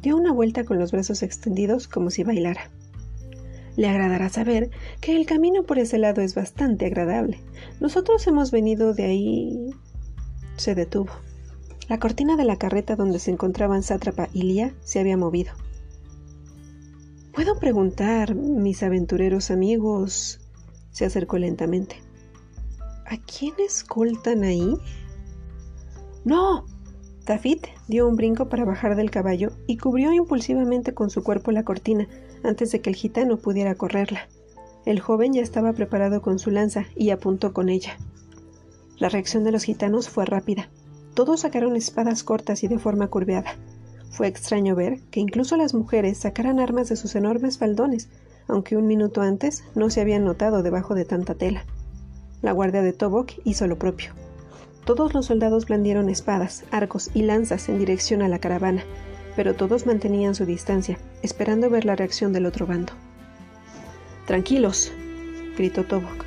Dio 0.00 0.16
una 0.16 0.32
vuelta 0.32 0.64
con 0.64 0.78
los 0.78 0.90
brazos 0.90 1.22
extendidos 1.22 1.86
como 1.86 2.10
si 2.10 2.24
bailara. 2.24 2.70
Le 3.76 3.88
agradará 3.88 4.30
saber 4.30 4.70
que 5.00 5.16
el 5.16 5.26
camino 5.26 5.64
por 5.64 5.78
ese 5.78 5.98
lado 5.98 6.22
es 6.22 6.34
bastante 6.34 6.86
agradable. 6.86 7.40
Nosotros 7.78 8.26
hemos 8.26 8.50
venido 8.50 8.94
de 8.94 9.04
ahí. 9.04 9.70
Se 10.56 10.74
detuvo. 10.74 11.12
La 11.88 12.00
cortina 12.00 12.36
de 12.36 12.44
la 12.44 12.56
carreta 12.56 12.96
donde 12.96 13.18
se 13.18 13.30
encontraban 13.30 13.82
Sátrapa 13.82 14.28
y 14.32 14.42
Lía 14.42 14.74
se 14.80 14.98
había 14.98 15.16
movido. 15.16 15.52
¿Puedo 17.32 17.58
preguntar, 17.58 18.34
mis 18.34 18.82
aventureros 18.82 19.50
amigos? 19.50 20.40
Se 20.90 21.04
acercó 21.04 21.36
lentamente. 21.36 21.96
¿A 23.04 23.18
quién 23.18 23.54
escoltan 23.58 24.42
ahí? 24.42 24.74
¡No! 26.24 26.64
Tafit 27.26 27.66
dio 27.88 28.08
un 28.08 28.16
brinco 28.16 28.48
para 28.48 28.64
bajar 28.64 28.96
del 28.96 29.10
caballo 29.10 29.50
y 29.66 29.76
cubrió 29.76 30.12
impulsivamente 30.12 30.94
con 30.94 31.10
su 31.10 31.22
cuerpo 31.22 31.52
la 31.52 31.64
cortina 31.64 32.08
antes 32.46 32.72
de 32.72 32.80
que 32.80 32.90
el 32.90 32.96
gitano 32.96 33.36
pudiera 33.36 33.74
correrla. 33.74 34.28
El 34.84 35.00
joven 35.00 35.32
ya 35.32 35.42
estaba 35.42 35.72
preparado 35.72 36.22
con 36.22 36.38
su 36.38 36.50
lanza 36.50 36.84
y 36.94 37.10
apuntó 37.10 37.52
con 37.52 37.68
ella. 37.68 37.96
La 38.98 39.08
reacción 39.08 39.44
de 39.44 39.52
los 39.52 39.64
gitanos 39.64 40.08
fue 40.08 40.24
rápida. 40.24 40.70
Todos 41.14 41.40
sacaron 41.40 41.76
espadas 41.76 42.22
cortas 42.22 42.62
y 42.62 42.68
de 42.68 42.78
forma 42.78 43.08
curveada. 43.08 43.56
Fue 44.10 44.28
extraño 44.28 44.74
ver 44.74 45.00
que 45.10 45.20
incluso 45.20 45.56
las 45.56 45.74
mujeres 45.74 46.18
sacaran 46.18 46.60
armas 46.60 46.88
de 46.88 46.96
sus 46.96 47.14
enormes 47.16 47.58
faldones, 47.58 48.08
aunque 48.48 48.76
un 48.76 48.86
minuto 48.86 49.20
antes 49.20 49.64
no 49.74 49.90
se 49.90 50.00
habían 50.00 50.24
notado 50.24 50.62
debajo 50.62 50.94
de 50.94 51.04
tanta 51.04 51.34
tela. 51.34 51.64
La 52.42 52.52
guardia 52.52 52.82
de 52.82 52.92
Tobok 52.92 53.32
hizo 53.44 53.66
lo 53.66 53.78
propio. 53.78 54.12
Todos 54.84 55.14
los 55.14 55.26
soldados 55.26 55.66
blandieron 55.66 56.08
espadas, 56.08 56.64
arcos 56.70 57.10
y 57.12 57.22
lanzas 57.22 57.68
en 57.68 57.78
dirección 57.78 58.22
a 58.22 58.28
la 58.28 58.38
caravana, 58.38 58.84
pero 59.36 59.54
todos 59.54 59.86
mantenían 59.86 60.34
su 60.34 60.46
distancia, 60.46 60.98
esperando 61.22 61.68
ver 61.68 61.84
la 61.84 61.94
reacción 61.94 62.32
del 62.32 62.46
otro 62.46 62.66
bando. 62.66 62.94
Tranquilos, 64.26 64.90
gritó 65.56 65.84
Tobok. 65.84 66.24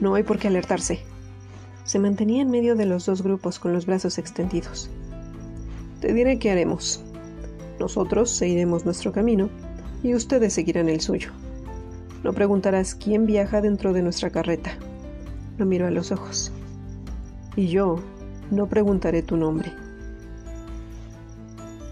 No 0.00 0.14
hay 0.14 0.22
por 0.22 0.38
qué 0.38 0.48
alertarse. 0.48 1.00
Se 1.84 1.98
mantenía 1.98 2.42
en 2.42 2.50
medio 2.50 2.76
de 2.76 2.84
los 2.84 3.06
dos 3.06 3.22
grupos 3.22 3.58
con 3.58 3.72
los 3.72 3.86
brazos 3.86 4.18
extendidos. 4.18 4.90
Te 6.00 6.12
diré 6.12 6.38
qué 6.38 6.50
haremos. 6.50 7.02
Nosotros 7.80 8.30
seguiremos 8.30 8.84
nuestro 8.84 9.10
camino 9.10 9.48
y 10.02 10.14
ustedes 10.14 10.52
seguirán 10.52 10.88
el 10.88 11.00
suyo. 11.00 11.30
No 12.22 12.34
preguntarás 12.34 12.94
quién 12.94 13.26
viaja 13.26 13.60
dentro 13.62 13.92
de 13.92 14.02
nuestra 14.02 14.30
carreta. 14.30 14.72
Lo 15.56 15.64
miró 15.64 15.86
a 15.86 15.90
los 15.90 16.12
ojos. 16.12 16.52
Y 17.56 17.68
yo 17.68 18.00
no 18.50 18.68
preguntaré 18.68 19.22
tu 19.22 19.36
nombre. 19.36 19.72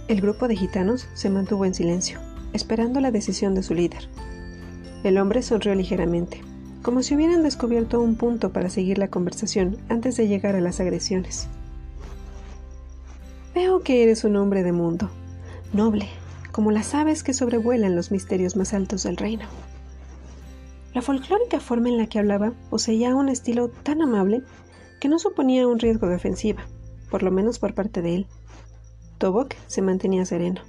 El 0.08 0.20
grupo 0.20 0.46
de 0.46 0.54
gitanos 0.54 1.08
se 1.14 1.30
mantuvo 1.30 1.64
en 1.64 1.74
silencio, 1.74 2.20
esperando 2.52 3.00
la 3.00 3.10
decisión 3.10 3.56
de 3.56 3.64
su 3.64 3.74
líder. 3.74 4.08
El 5.02 5.18
hombre 5.18 5.42
sonrió 5.42 5.74
ligeramente, 5.74 6.42
como 6.82 7.02
si 7.02 7.16
hubieran 7.16 7.42
descubierto 7.42 8.00
un 8.00 8.14
punto 8.14 8.52
para 8.52 8.70
seguir 8.70 8.98
la 8.98 9.08
conversación 9.08 9.78
antes 9.88 10.16
de 10.16 10.28
llegar 10.28 10.54
a 10.54 10.60
las 10.60 10.78
agresiones. 10.78 11.48
Veo 13.52 13.80
que 13.80 14.04
eres 14.04 14.22
un 14.22 14.36
hombre 14.36 14.62
de 14.62 14.70
mundo, 14.70 15.10
noble, 15.72 16.06
como 16.52 16.70
las 16.70 16.94
aves 16.94 17.24
que 17.24 17.34
sobrevuelan 17.34 17.96
los 17.96 18.12
misterios 18.12 18.54
más 18.54 18.74
altos 18.74 19.02
del 19.02 19.16
reino. 19.16 19.46
La 20.94 21.02
folclórica 21.02 21.58
forma 21.58 21.88
en 21.88 21.98
la 21.98 22.06
que 22.06 22.20
hablaba 22.20 22.52
poseía 22.70 23.16
un 23.16 23.28
estilo 23.28 23.70
tan 23.70 24.02
amable 24.02 24.44
que 25.00 25.08
no 25.08 25.18
suponía 25.18 25.66
un 25.66 25.80
riesgo 25.80 26.06
de 26.06 26.14
ofensiva, 26.14 26.62
por 27.10 27.24
lo 27.24 27.32
menos 27.32 27.58
por 27.58 27.74
parte 27.74 28.02
de 28.02 28.14
él. 28.14 28.26
Tobok 29.18 29.54
se 29.66 29.82
mantenía 29.82 30.26
sereno. 30.26 30.60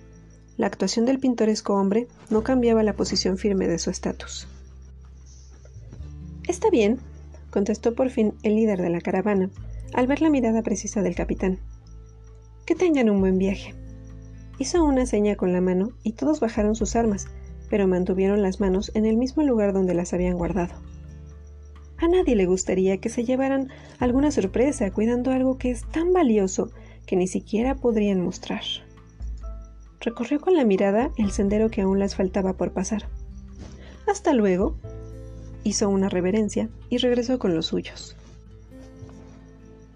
La 0.58 0.68
actuación 0.68 1.06
del 1.06 1.20
pintoresco 1.20 1.74
hombre 1.74 2.08
no 2.30 2.44
cambiaba 2.44 2.82
la 2.82 2.94
posición 2.94 3.38
firme 3.38 3.68
de 3.68 3.78
su 3.78 3.90
estatus. 3.90 4.48
Está 6.48 6.70
bien, 6.70 7.00
contestó 7.52 7.94
por 7.94 8.10
fin 8.10 8.34
el 8.44 8.56
líder 8.56 8.82
de 8.82 8.90
la 8.90 9.02
caravana, 9.02 9.50
al 9.94 10.08
ver 10.08 10.22
la 10.22 10.30
mirada 10.30 10.64
precisa 10.64 11.02
del 11.02 11.16
capitán. 11.16 11.60
Que 12.66 12.74
tengan 12.74 13.10
un 13.10 13.20
buen 13.20 13.38
viaje. 13.38 13.76
Hizo 14.58 14.84
una 14.84 15.06
seña 15.06 15.36
con 15.36 15.54
la 15.54 15.62
mano 15.62 15.92
y 16.04 16.14
todos 16.14 16.40
bajaron 16.40 16.76
sus 16.76 16.96
armas, 16.96 17.28
pero 17.70 17.88
mantuvieron 17.88 18.42
las 18.42 18.60
manos 18.60 18.92
en 18.96 19.06
el 19.06 19.18
mismo 19.18 19.44
lugar 19.44 19.74
donde 19.74 19.94
las 19.94 20.14
habían 20.14 20.38
guardado. 20.38 20.74
A 21.98 22.08
nadie 22.08 22.36
le 22.36 22.46
gustaría 22.46 22.98
que 22.98 23.10
se 23.10 23.26
llevaran 23.26 23.70
alguna 24.00 24.32
sorpresa 24.32 24.92
cuidando 24.92 25.32
algo 25.32 25.58
que 25.58 25.72
es 25.72 25.84
tan 25.92 26.14
valioso 26.14 26.72
que 27.08 27.16
ni 27.16 27.26
siquiera 27.26 27.74
podrían 27.74 28.22
mostrar. 28.22 28.62
Recorrió 30.00 30.40
con 30.40 30.56
la 30.56 30.64
mirada 30.64 31.10
el 31.18 31.32
sendero 31.32 31.72
que 31.72 31.82
aún 31.82 31.98
les 31.98 32.16
faltaba 32.16 32.54
por 32.54 32.72
pasar. 32.72 33.08
Hasta 34.08 34.34
luego. 34.34 34.76
Hizo 35.64 35.90
una 35.90 36.08
reverencia 36.08 36.70
y 36.90 36.98
regresó 36.98 37.40
con 37.40 37.56
los 37.56 37.66
suyos. 37.66 38.16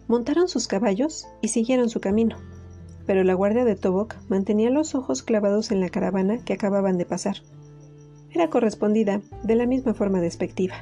Montaron 0.07 0.49
sus 0.49 0.67
caballos 0.67 1.27
y 1.41 1.49
siguieron 1.49 1.89
su 1.89 2.01
camino, 2.01 2.37
pero 3.05 3.23
la 3.23 3.35
guardia 3.35 3.63
de 3.63 3.75
Tobok 3.75 4.15
mantenía 4.27 4.71
los 4.71 4.95
ojos 4.95 5.21
clavados 5.21 5.71
en 5.71 5.79
la 5.79 5.89
caravana 5.89 6.43
que 6.43 6.53
acababan 6.53 6.97
de 6.97 7.05
pasar 7.05 7.37
era 8.33 8.49
correspondida 8.49 9.21
de 9.43 9.55
la 9.55 9.65
misma 9.65 9.93
forma 9.93 10.21
despectiva. 10.21 10.75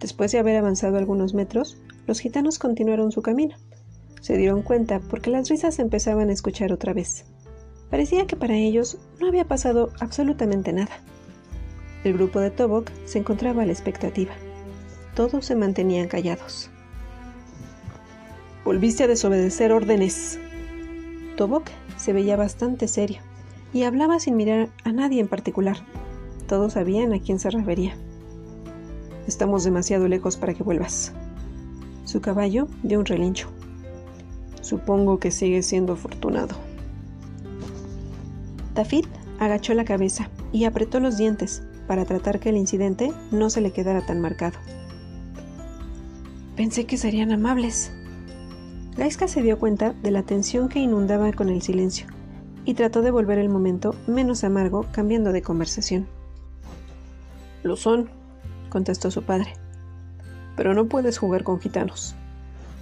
Después 0.00 0.32
de 0.32 0.38
haber 0.38 0.56
avanzado 0.56 0.96
algunos 0.96 1.34
metros, 1.34 1.76
los 2.06 2.20
gitanos 2.20 2.58
continuaron 2.58 3.12
su 3.12 3.20
camino. 3.22 3.56
Se 4.20 4.36
dieron 4.36 4.62
cuenta 4.62 5.00
porque 5.00 5.30
las 5.30 5.48
risas 5.48 5.78
empezaban 5.78 6.30
a 6.30 6.32
escuchar 6.32 6.72
otra 6.72 6.92
vez. 6.92 7.24
Parecía 7.90 8.26
que 8.26 8.36
para 8.36 8.56
ellos 8.56 8.98
no 9.20 9.28
había 9.28 9.46
pasado 9.46 9.90
absolutamente 10.00 10.72
nada. 10.72 11.00
El 12.04 12.14
grupo 12.14 12.40
de 12.40 12.50
Tobok 12.50 12.90
se 13.06 13.18
encontraba 13.18 13.62
a 13.62 13.66
la 13.66 13.72
expectativa. 13.72 14.32
Todos 15.14 15.46
se 15.46 15.56
mantenían 15.56 16.08
callados. 16.08 16.70
Volviste 18.64 19.04
a 19.04 19.08
desobedecer 19.08 19.72
órdenes. 19.72 20.38
Tobok 21.36 21.68
se 21.96 22.12
veía 22.12 22.36
bastante 22.36 22.86
serio 22.86 23.20
y 23.72 23.82
hablaba 23.84 24.20
sin 24.20 24.36
mirar 24.36 24.68
a 24.84 24.92
nadie 24.92 25.20
en 25.20 25.28
particular. 25.28 25.78
Todos 26.46 26.74
sabían 26.74 27.12
a 27.12 27.20
quién 27.20 27.38
se 27.38 27.50
refería. 27.50 27.96
Estamos 29.26 29.64
demasiado 29.64 30.08
lejos 30.08 30.36
para 30.36 30.54
que 30.54 30.62
vuelvas. 30.62 31.12
Su 32.04 32.20
caballo 32.20 32.68
dio 32.82 32.98
un 32.98 33.04
relincho. 33.04 33.50
Supongo 34.68 35.18
que 35.18 35.30
sigue 35.30 35.62
siendo 35.62 35.94
afortunado. 35.94 36.54
Tafit 38.74 39.06
agachó 39.38 39.72
la 39.72 39.86
cabeza 39.86 40.28
y 40.52 40.64
apretó 40.64 41.00
los 41.00 41.16
dientes 41.16 41.62
para 41.86 42.04
tratar 42.04 42.38
que 42.38 42.50
el 42.50 42.58
incidente 42.58 43.10
no 43.30 43.48
se 43.48 43.62
le 43.62 43.70
quedara 43.70 44.04
tan 44.04 44.20
marcado. 44.20 44.58
Pensé 46.54 46.84
que 46.84 46.98
serían 46.98 47.32
amables. 47.32 47.90
Gaiska 48.98 49.26
se 49.26 49.40
dio 49.40 49.58
cuenta 49.58 49.94
de 50.02 50.10
la 50.10 50.22
tensión 50.22 50.68
que 50.68 50.80
inundaba 50.80 51.32
con 51.32 51.48
el 51.48 51.62
silencio 51.62 52.06
y 52.66 52.74
trató 52.74 53.00
de 53.00 53.10
volver 53.10 53.38
el 53.38 53.48
momento 53.48 53.94
menos 54.06 54.44
amargo 54.44 54.84
cambiando 54.92 55.32
de 55.32 55.40
conversación. 55.40 56.06
Lo 57.62 57.76
son, 57.76 58.10
contestó 58.68 59.10
su 59.10 59.22
padre. 59.22 59.54
Pero 60.56 60.74
no 60.74 60.88
puedes 60.88 61.16
jugar 61.16 61.42
con 61.42 61.58
gitanos. 61.58 62.14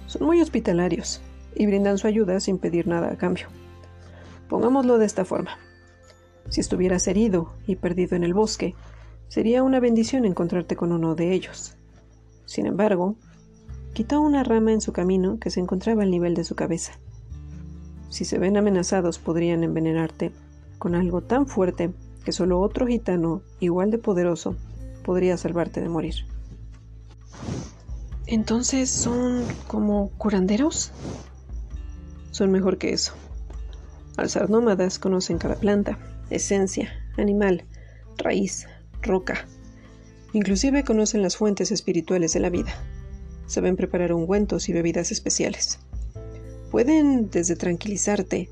Son 0.07 0.27
muy 0.27 0.41
hospitalarios 0.41 1.21
y 1.57 1.65
brindan 1.65 1.97
su 1.97 2.07
ayuda 2.07 2.39
sin 2.39 2.57
pedir 2.57 2.87
nada 2.87 3.11
a 3.11 3.17
cambio. 3.17 3.47
Pongámoslo 4.49 4.97
de 4.97 5.05
esta 5.05 5.25
forma. 5.25 5.57
Si 6.49 6.61
estuvieras 6.61 7.07
herido 7.07 7.51
y 7.65 7.75
perdido 7.75 8.15
en 8.15 8.23
el 8.23 8.33
bosque, 8.33 8.75
sería 9.27 9.63
una 9.63 9.79
bendición 9.79 10.25
encontrarte 10.25 10.75
con 10.75 10.91
uno 10.91 11.15
de 11.15 11.33
ellos. 11.33 11.75
Sin 12.45 12.65
embargo, 12.65 13.15
quitó 13.93 14.21
una 14.21 14.43
rama 14.43 14.71
en 14.71 14.81
su 14.81 14.93
camino 14.93 15.39
que 15.39 15.49
se 15.49 15.59
encontraba 15.59 16.03
al 16.03 16.11
nivel 16.11 16.33
de 16.33 16.43
su 16.43 16.55
cabeza. 16.55 16.93
Si 18.09 18.23
se 18.23 18.39
ven 18.39 18.55
amenazados 18.55 19.19
podrían 19.19 19.63
envenenarte 19.63 20.31
con 20.77 20.95
algo 20.95 21.21
tan 21.21 21.47
fuerte 21.47 21.91
que 22.23 22.31
solo 22.31 22.61
otro 22.61 22.87
gitano 22.87 23.41
igual 23.59 23.91
de 23.91 23.97
poderoso 23.97 24.55
podría 25.03 25.37
salvarte 25.37 25.81
de 25.81 25.89
morir. 25.89 26.15
Entonces 28.27 28.89
son 28.89 29.43
como 29.67 30.09
curanderos? 30.17 30.91
Son 32.37 32.51
mejor 32.51 32.77
que 32.77 32.93
eso. 32.93 33.13
Al 34.15 34.29
ser 34.29 34.51
nómadas 34.51 34.99
conocen 34.99 35.39
cada 35.39 35.55
planta, 35.55 35.97
esencia, 36.29 36.91
animal, 37.17 37.65
raíz, 38.15 38.67
roca. 39.01 39.47
Inclusive 40.33 40.83
conocen 40.83 41.23
las 41.23 41.35
fuentes 41.35 41.71
espirituales 41.71 42.33
de 42.33 42.39
la 42.39 42.51
vida. 42.51 42.75
Saben 43.47 43.75
preparar 43.75 44.13
ungüentos 44.13 44.69
y 44.69 44.73
bebidas 44.73 45.11
especiales. 45.11 45.79
Pueden 46.69 47.31
desde 47.31 47.55
tranquilizarte 47.55 48.51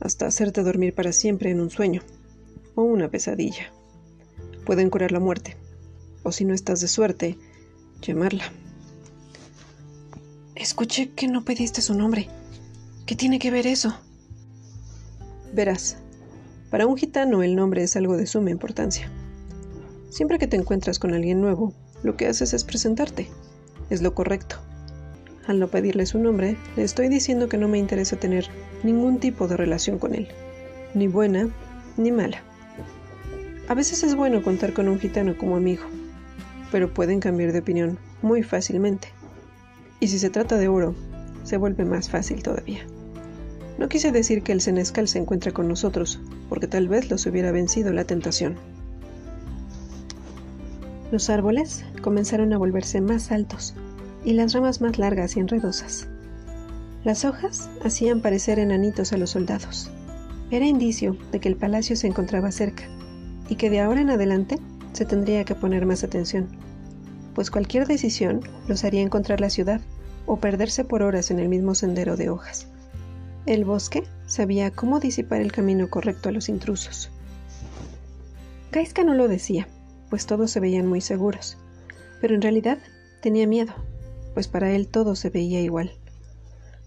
hasta 0.00 0.26
hacerte 0.26 0.62
dormir 0.62 0.94
para 0.94 1.12
siempre 1.12 1.50
en 1.50 1.60
un 1.60 1.68
sueño 1.68 2.00
o 2.74 2.84
una 2.84 3.10
pesadilla. 3.10 3.70
Pueden 4.64 4.88
curar 4.88 5.12
la 5.12 5.20
muerte, 5.20 5.58
o 6.22 6.32
si 6.32 6.46
no 6.46 6.54
estás 6.54 6.80
de 6.80 6.88
suerte, 6.88 7.36
llamarla. 8.00 8.50
Escuché 10.54 11.10
que 11.10 11.28
no 11.28 11.44
pediste 11.44 11.82
su 11.82 11.92
nombre. 11.92 12.30
¿Qué 13.06 13.14
tiene 13.14 13.38
que 13.38 13.52
ver 13.52 13.68
eso? 13.68 13.96
Verás, 15.54 15.96
para 16.70 16.88
un 16.88 16.96
gitano 16.96 17.44
el 17.44 17.54
nombre 17.54 17.84
es 17.84 17.94
algo 17.94 18.16
de 18.16 18.26
suma 18.26 18.50
importancia. 18.50 19.08
Siempre 20.10 20.40
que 20.40 20.48
te 20.48 20.56
encuentras 20.56 20.98
con 20.98 21.14
alguien 21.14 21.40
nuevo, 21.40 21.72
lo 22.02 22.16
que 22.16 22.26
haces 22.26 22.52
es 22.52 22.64
presentarte. 22.64 23.28
Es 23.90 24.02
lo 24.02 24.12
correcto. 24.12 24.56
Al 25.46 25.60
no 25.60 25.68
pedirle 25.68 26.04
su 26.04 26.18
nombre, 26.18 26.56
le 26.74 26.82
estoy 26.82 27.08
diciendo 27.08 27.48
que 27.48 27.58
no 27.58 27.68
me 27.68 27.78
interesa 27.78 28.16
tener 28.16 28.48
ningún 28.82 29.20
tipo 29.20 29.46
de 29.46 29.56
relación 29.56 30.00
con 30.00 30.12
él, 30.12 30.26
ni 30.92 31.06
buena 31.06 31.48
ni 31.96 32.10
mala. 32.10 32.42
A 33.68 33.74
veces 33.74 34.02
es 34.02 34.16
bueno 34.16 34.42
contar 34.42 34.72
con 34.72 34.88
un 34.88 34.98
gitano 34.98 35.38
como 35.38 35.54
amigo, 35.54 35.84
pero 36.72 36.92
pueden 36.92 37.20
cambiar 37.20 37.52
de 37.52 37.60
opinión 37.60 38.00
muy 38.20 38.42
fácilmente. 38.42 39.06
Y 40.00 40.08
si 40.08 40.18
se 40.18 40.28
trata 40.28 40.56
de 40.56 40.66
oro, 40.66 40.96
se 41.44 41.56
vuelve 41.56 41.84
más 41.84 42.10
fácil 42.10 42.42
todavía. 42.42 42.84
No 43.78 43.88
quise 43.88 44.10
decir 44.10 44.42
que 44.42 44.52
el 44.52 44.60
senescal 44.60 45.06
se 45.06 45.18
encuentra 45.18 45.52
con 45.52 45.68
nosotros, 45.68 46.18
porque 46.48 46.66
tal 46.66 46.88
vez 46.88 47.10
los 47.10 47.26
hubiera 47.26 47.52
vencido 47.52 47.92
la 47.92 48.04
tentación. 48.04 48.56
Los 51.12 51.30
árboles 51.30 51.84
comenzaron 52.00 52.52
a 52.52 52.58
volverse 52.58 53.00
más 53.00 53.30
altos 53.30 53.74
y 54.24 54.32
las 54.32 54.54
ramas 54.54 54.80
más 54.80 54.98
largas 54.98 55.36
y 55.36 55.40
enredosas. 55.40 56.08
Las 57.04 57.24
hojas 57.24 57.70
hacían 57.84 58.20
parecer 58.20 58.58
enanitos 58.58 59.12
a 59.12 59.16
los 59.16 59.30
soldados. 59.30 59.90
Era 60.50 60.66
indicio 60.66 61.16
de 61.30 61.38
que 61.38 61.48
el 61.48 61.56
palacio 61.56 61.96
se 61.96 62.06
encontraba 62.06 62.50
cerca 62.50 62.84
y 63.48 63.56
que 63.56 63.70
de 63.70 63.80
ahora 63.80 64.00
en 64.00 64.10
adelante 64.10 64.58
se 64.92 65.04
tendría 65.04 65.44
que 65.44 65.54
poner 65.54 65.86
más 65.86 66.02
atención, 66.02 66.48
pues 67.34 67.50
cualquier 67.50 67.86
decisión 67.86 68.40
los 68.66 68.82
haría 68.84 69.02
encontrar 69.02 69.40
la 69.40 69.50
ciudad 69.50 69.80
o 70.24 70.38
perderse 70.38 70.84
por 70.84 71.02
horas 71.02 71.30
en 71.30 71.38
el 71.38 71.48
mismo 71.48 71.74
sendero 71.74 72.16
de 72.16 72.30
hojas. 72.30 72.66
El 73.46 73.64
bosque 73.64 74.02
sabía 74.26 74.72
cómo 74.72 74.98
disipar 74.98 75.40
el 75.40 75.52
camino 75.52 75.88
correcto 75.88 76.28
a 76.28 76.32
los 76.32 76.48
intrusos. 76.48 77.10
Gaiska 78.72 79.04
no 79.04 79.14
lo 79.14 79.28
decía, 79.28 79.68
pues 80.10 80.26
todos 80.26 80.50
se 80.50 80.58
veían 80.58 80.88
muy 80.88 81.00
seguros, 81.00 81.56
pero 82.20 82.34
en 82.34 82.42
realidad 82.42 82.78
tenía 83.22 83.46
miedo, 83.46 83.72
pues 84.34 84.48
para 84.48 84.72
él 84.72 84.88
todo 84.88 85.14
se 85.14 85.30
veía 85.30 85.60
igual. 85.60 85.92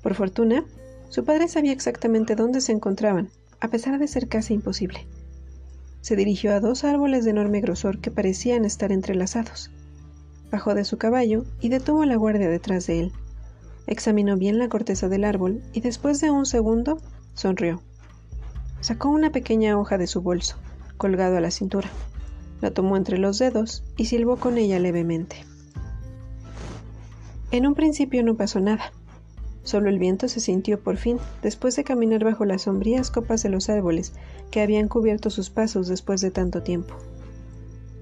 Por 0.03 0.15
fortuna, 0.15 0.65
su 1.07 1.23
padre 1.23 1.47
sabía 1.47 1.71
exactamente 1.71 2.35
dónde 2.35 2.59
se 2.59 2.73
encontraban, 2.73 3.29
a 3.61 3.69
pesar 3.69 3.97
de 3.97 4.09
ser 4.09 4.27
casi 4.27 4.53
imposible. 4.53 5.07
Se 6.01 6.17
dirigió 6.17 6.53
a 6.53 6.59
dos 6.59 6.83
árboles 6.83 7.23
de 7.23 7.31
enorme 7.31 7.61
grosor 7.61 7.99
que 7.99 8.11
parecían 8.11 8.65
estar 8.65 8.91
entrelazados. 8.91 9.71
Bajó 10.51 10.75
de 10.75 10.83
su 10.83 10.97
caballo 10.97 11.45
y 11.61 11.69
detuvo 11.69 12.03
la 12.03 12.17
guardia 12.17 12.49
detrás 12.49 12.85
de 12.87 12.99
él. 12.99 13.13
Examinó 13.89 14.38
bien 14.38 14.60
la 14.60 14.69
corteza 14.69 15.10
del 15.10 15.23
árbol 15.23 15.63
y 15.73 15.82
después 15.82 16.21
de 16.21 16.30
un 16.30 16.45
segundo 16.45 16.99
sonrió. 17.34 17.82
Sacó 18.82 19.10
una 19.10 19.32
pequeña 19.32 19.80
hoja 19.80 19.97
de 19.97 20.06
su 20.06 20.21
bolso, 20.21 20.58
colgado 20.97 21.38
a 21.38 21.41
la 21.41 21.49
cintura. 21.49 21.89
La 22.62 22.69
tomó 22.69 22.97
entre 22.97 23.17
los 23.17 23.39
dedos 23.39 23.84
y 23.97 24.06
silbó 24.06 24.36
con 24.36 24.60
ella 24.60 24.78
levemente. 24.78 25.38
En 27.49 27.65
un 27.65 27.73
principio 27.73 28.21
no 28.23 28.36
pasó 28.36 28.60
nada. 28.60 28.93
Solo 29.63 29.89
el 29.89 29.97
viento 29.97 30.28
se 30.28 30.39
sintió 30.39 30.80
por 30.80 30.97
fin, 30.97 31.17
después 31.41 31.75
de 31.75 31.84
caminar 31.84 32.23
bajo 32.23 32.45
las 32.45 32.62
sombrías 32.63 33.10
copas 33.10 33.41
de 33.41 33.49
los 33.49 33.69
árboles 33.69 34.13
que 34.52 34.62
habían 34.62 34.88
cubierto 34.88 35.32
sus 35.32 35.49
pasos 35.49 35.88
después 35.88 36.21
de 36.21 36.30
tanto 36.30 36.62
tiempo. 36.62 36.93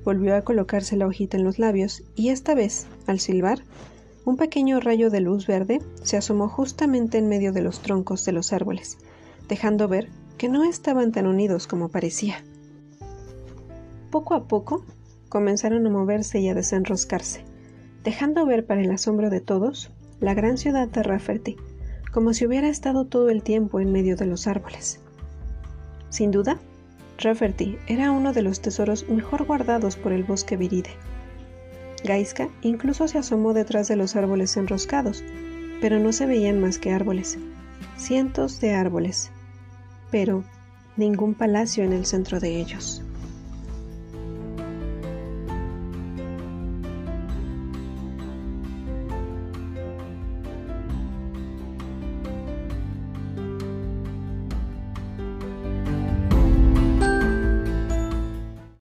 Volvió 0.04 0.36
a 0.36 0.42
colocarse 0.42 0.98
la 0.98 1.08
hojita 1.08 1.38
en 1.38 1.46
los 1.46 1.60
labios 1.60 2.04
y 2.14 2.28
esta 2.28 2.56
vez, 2.56 2.88
al 3.06 3.22
silbar, 3.22 3.60
un 4.28 4.36
pequeño 4.36 4.82
rayo 4.82 5.10
de 5.10 5.22
luz 5.22 5.48
verde 5.48 5.82
se 6.04 6.18
asomó 6.18 6.50
justamente 6.50 7.18
en 7.18 7.30
medio 7.30 7.54
de 7.54 7.62
los 7.62 7.80
troncos 7.80 8.26
de 8.26 8.34
los 8.34 8.52
árboles, 8.52 8.98
dejando 9.48 9.88
ver 9.88 10.10
que 10.38 10.50
no 10.50 10.66
estaban 10.66 11.14
tan 11.14 11.28
unidos 11.28 11.66
como 11.66 11.88
parecía. 11.88 12.44
Poco 14.12 14.34
a 14.34 14.50
poco 14.50 14.84
comenzaron 15.30 15.88
a 15.88 15.90
moverse 15.90 16.40
y 16.40 16.50
a 16.50 16.54
desenroscarse, 16.54 17.46
dejando 18.04 18.46
ver 18.46 18.66
para 18.66 18.82
el 18.82 18.92
asombro 18.92 19.30
de 19.30 19.40
todos 19.40 19.92
la 20.20 20.34
gran 20.34 20.58
ciudad 20.58 20.90
de 20.90 21.04
Rafferty, 21.04 21.56
como 22.12 22.34
si 22.34 22.46
hubiera 22.46 22.68
estado 22.68 23.06
todo 23.06 23.30
el 23.30 23.44
tiempo 23.44 23.80
en 23.80 23.94
medio 23.94 24.18
de 24.18 24.26
los 24.26 24.46
árboles. 24.46 25.00
Sin 26.10 26.32
duda, 26.32 26.60
Rafferty 27.18 27.78
era 27.88 28.12
uno 28.12 28.34
de 28.34 28.42
los 28.42 28.60
tesoros 28.60 29.08
mejor 29.08 29.46
guardados 29.46 29.96
por 29.96 30.12
el 30.12 30.26
bosque 30.26 30.58
viride 30.58 30.90
Gaiska 32.08 32.50
incluso 32.62 33.08
se 33.08 33.20
asomó 33.20 33.54
detrás 33.54 33.88
de 33.88 33.96
los 33.96 34.16
árboles 34.16 34.58
enroscados, 34.58 35.24
pero 35.80 36.00
no 36.00 36.12
se 36.12 36.26
veían 36.26 36.60
más 36.60 36.80
que 36.80 36.92
árboles, 36.92 37.38
cientos 37.98 38.60
de 38.60 38.74
árboles, 38.74 39.30
pero 40.10 40.44
ningún 40.96 41.36
palacio 41.36 41.84
en 41.84 41.94
el 41.94 42.06
centro 42.06 42.40
de 42.40 42.60
ellos. 42.60 43.04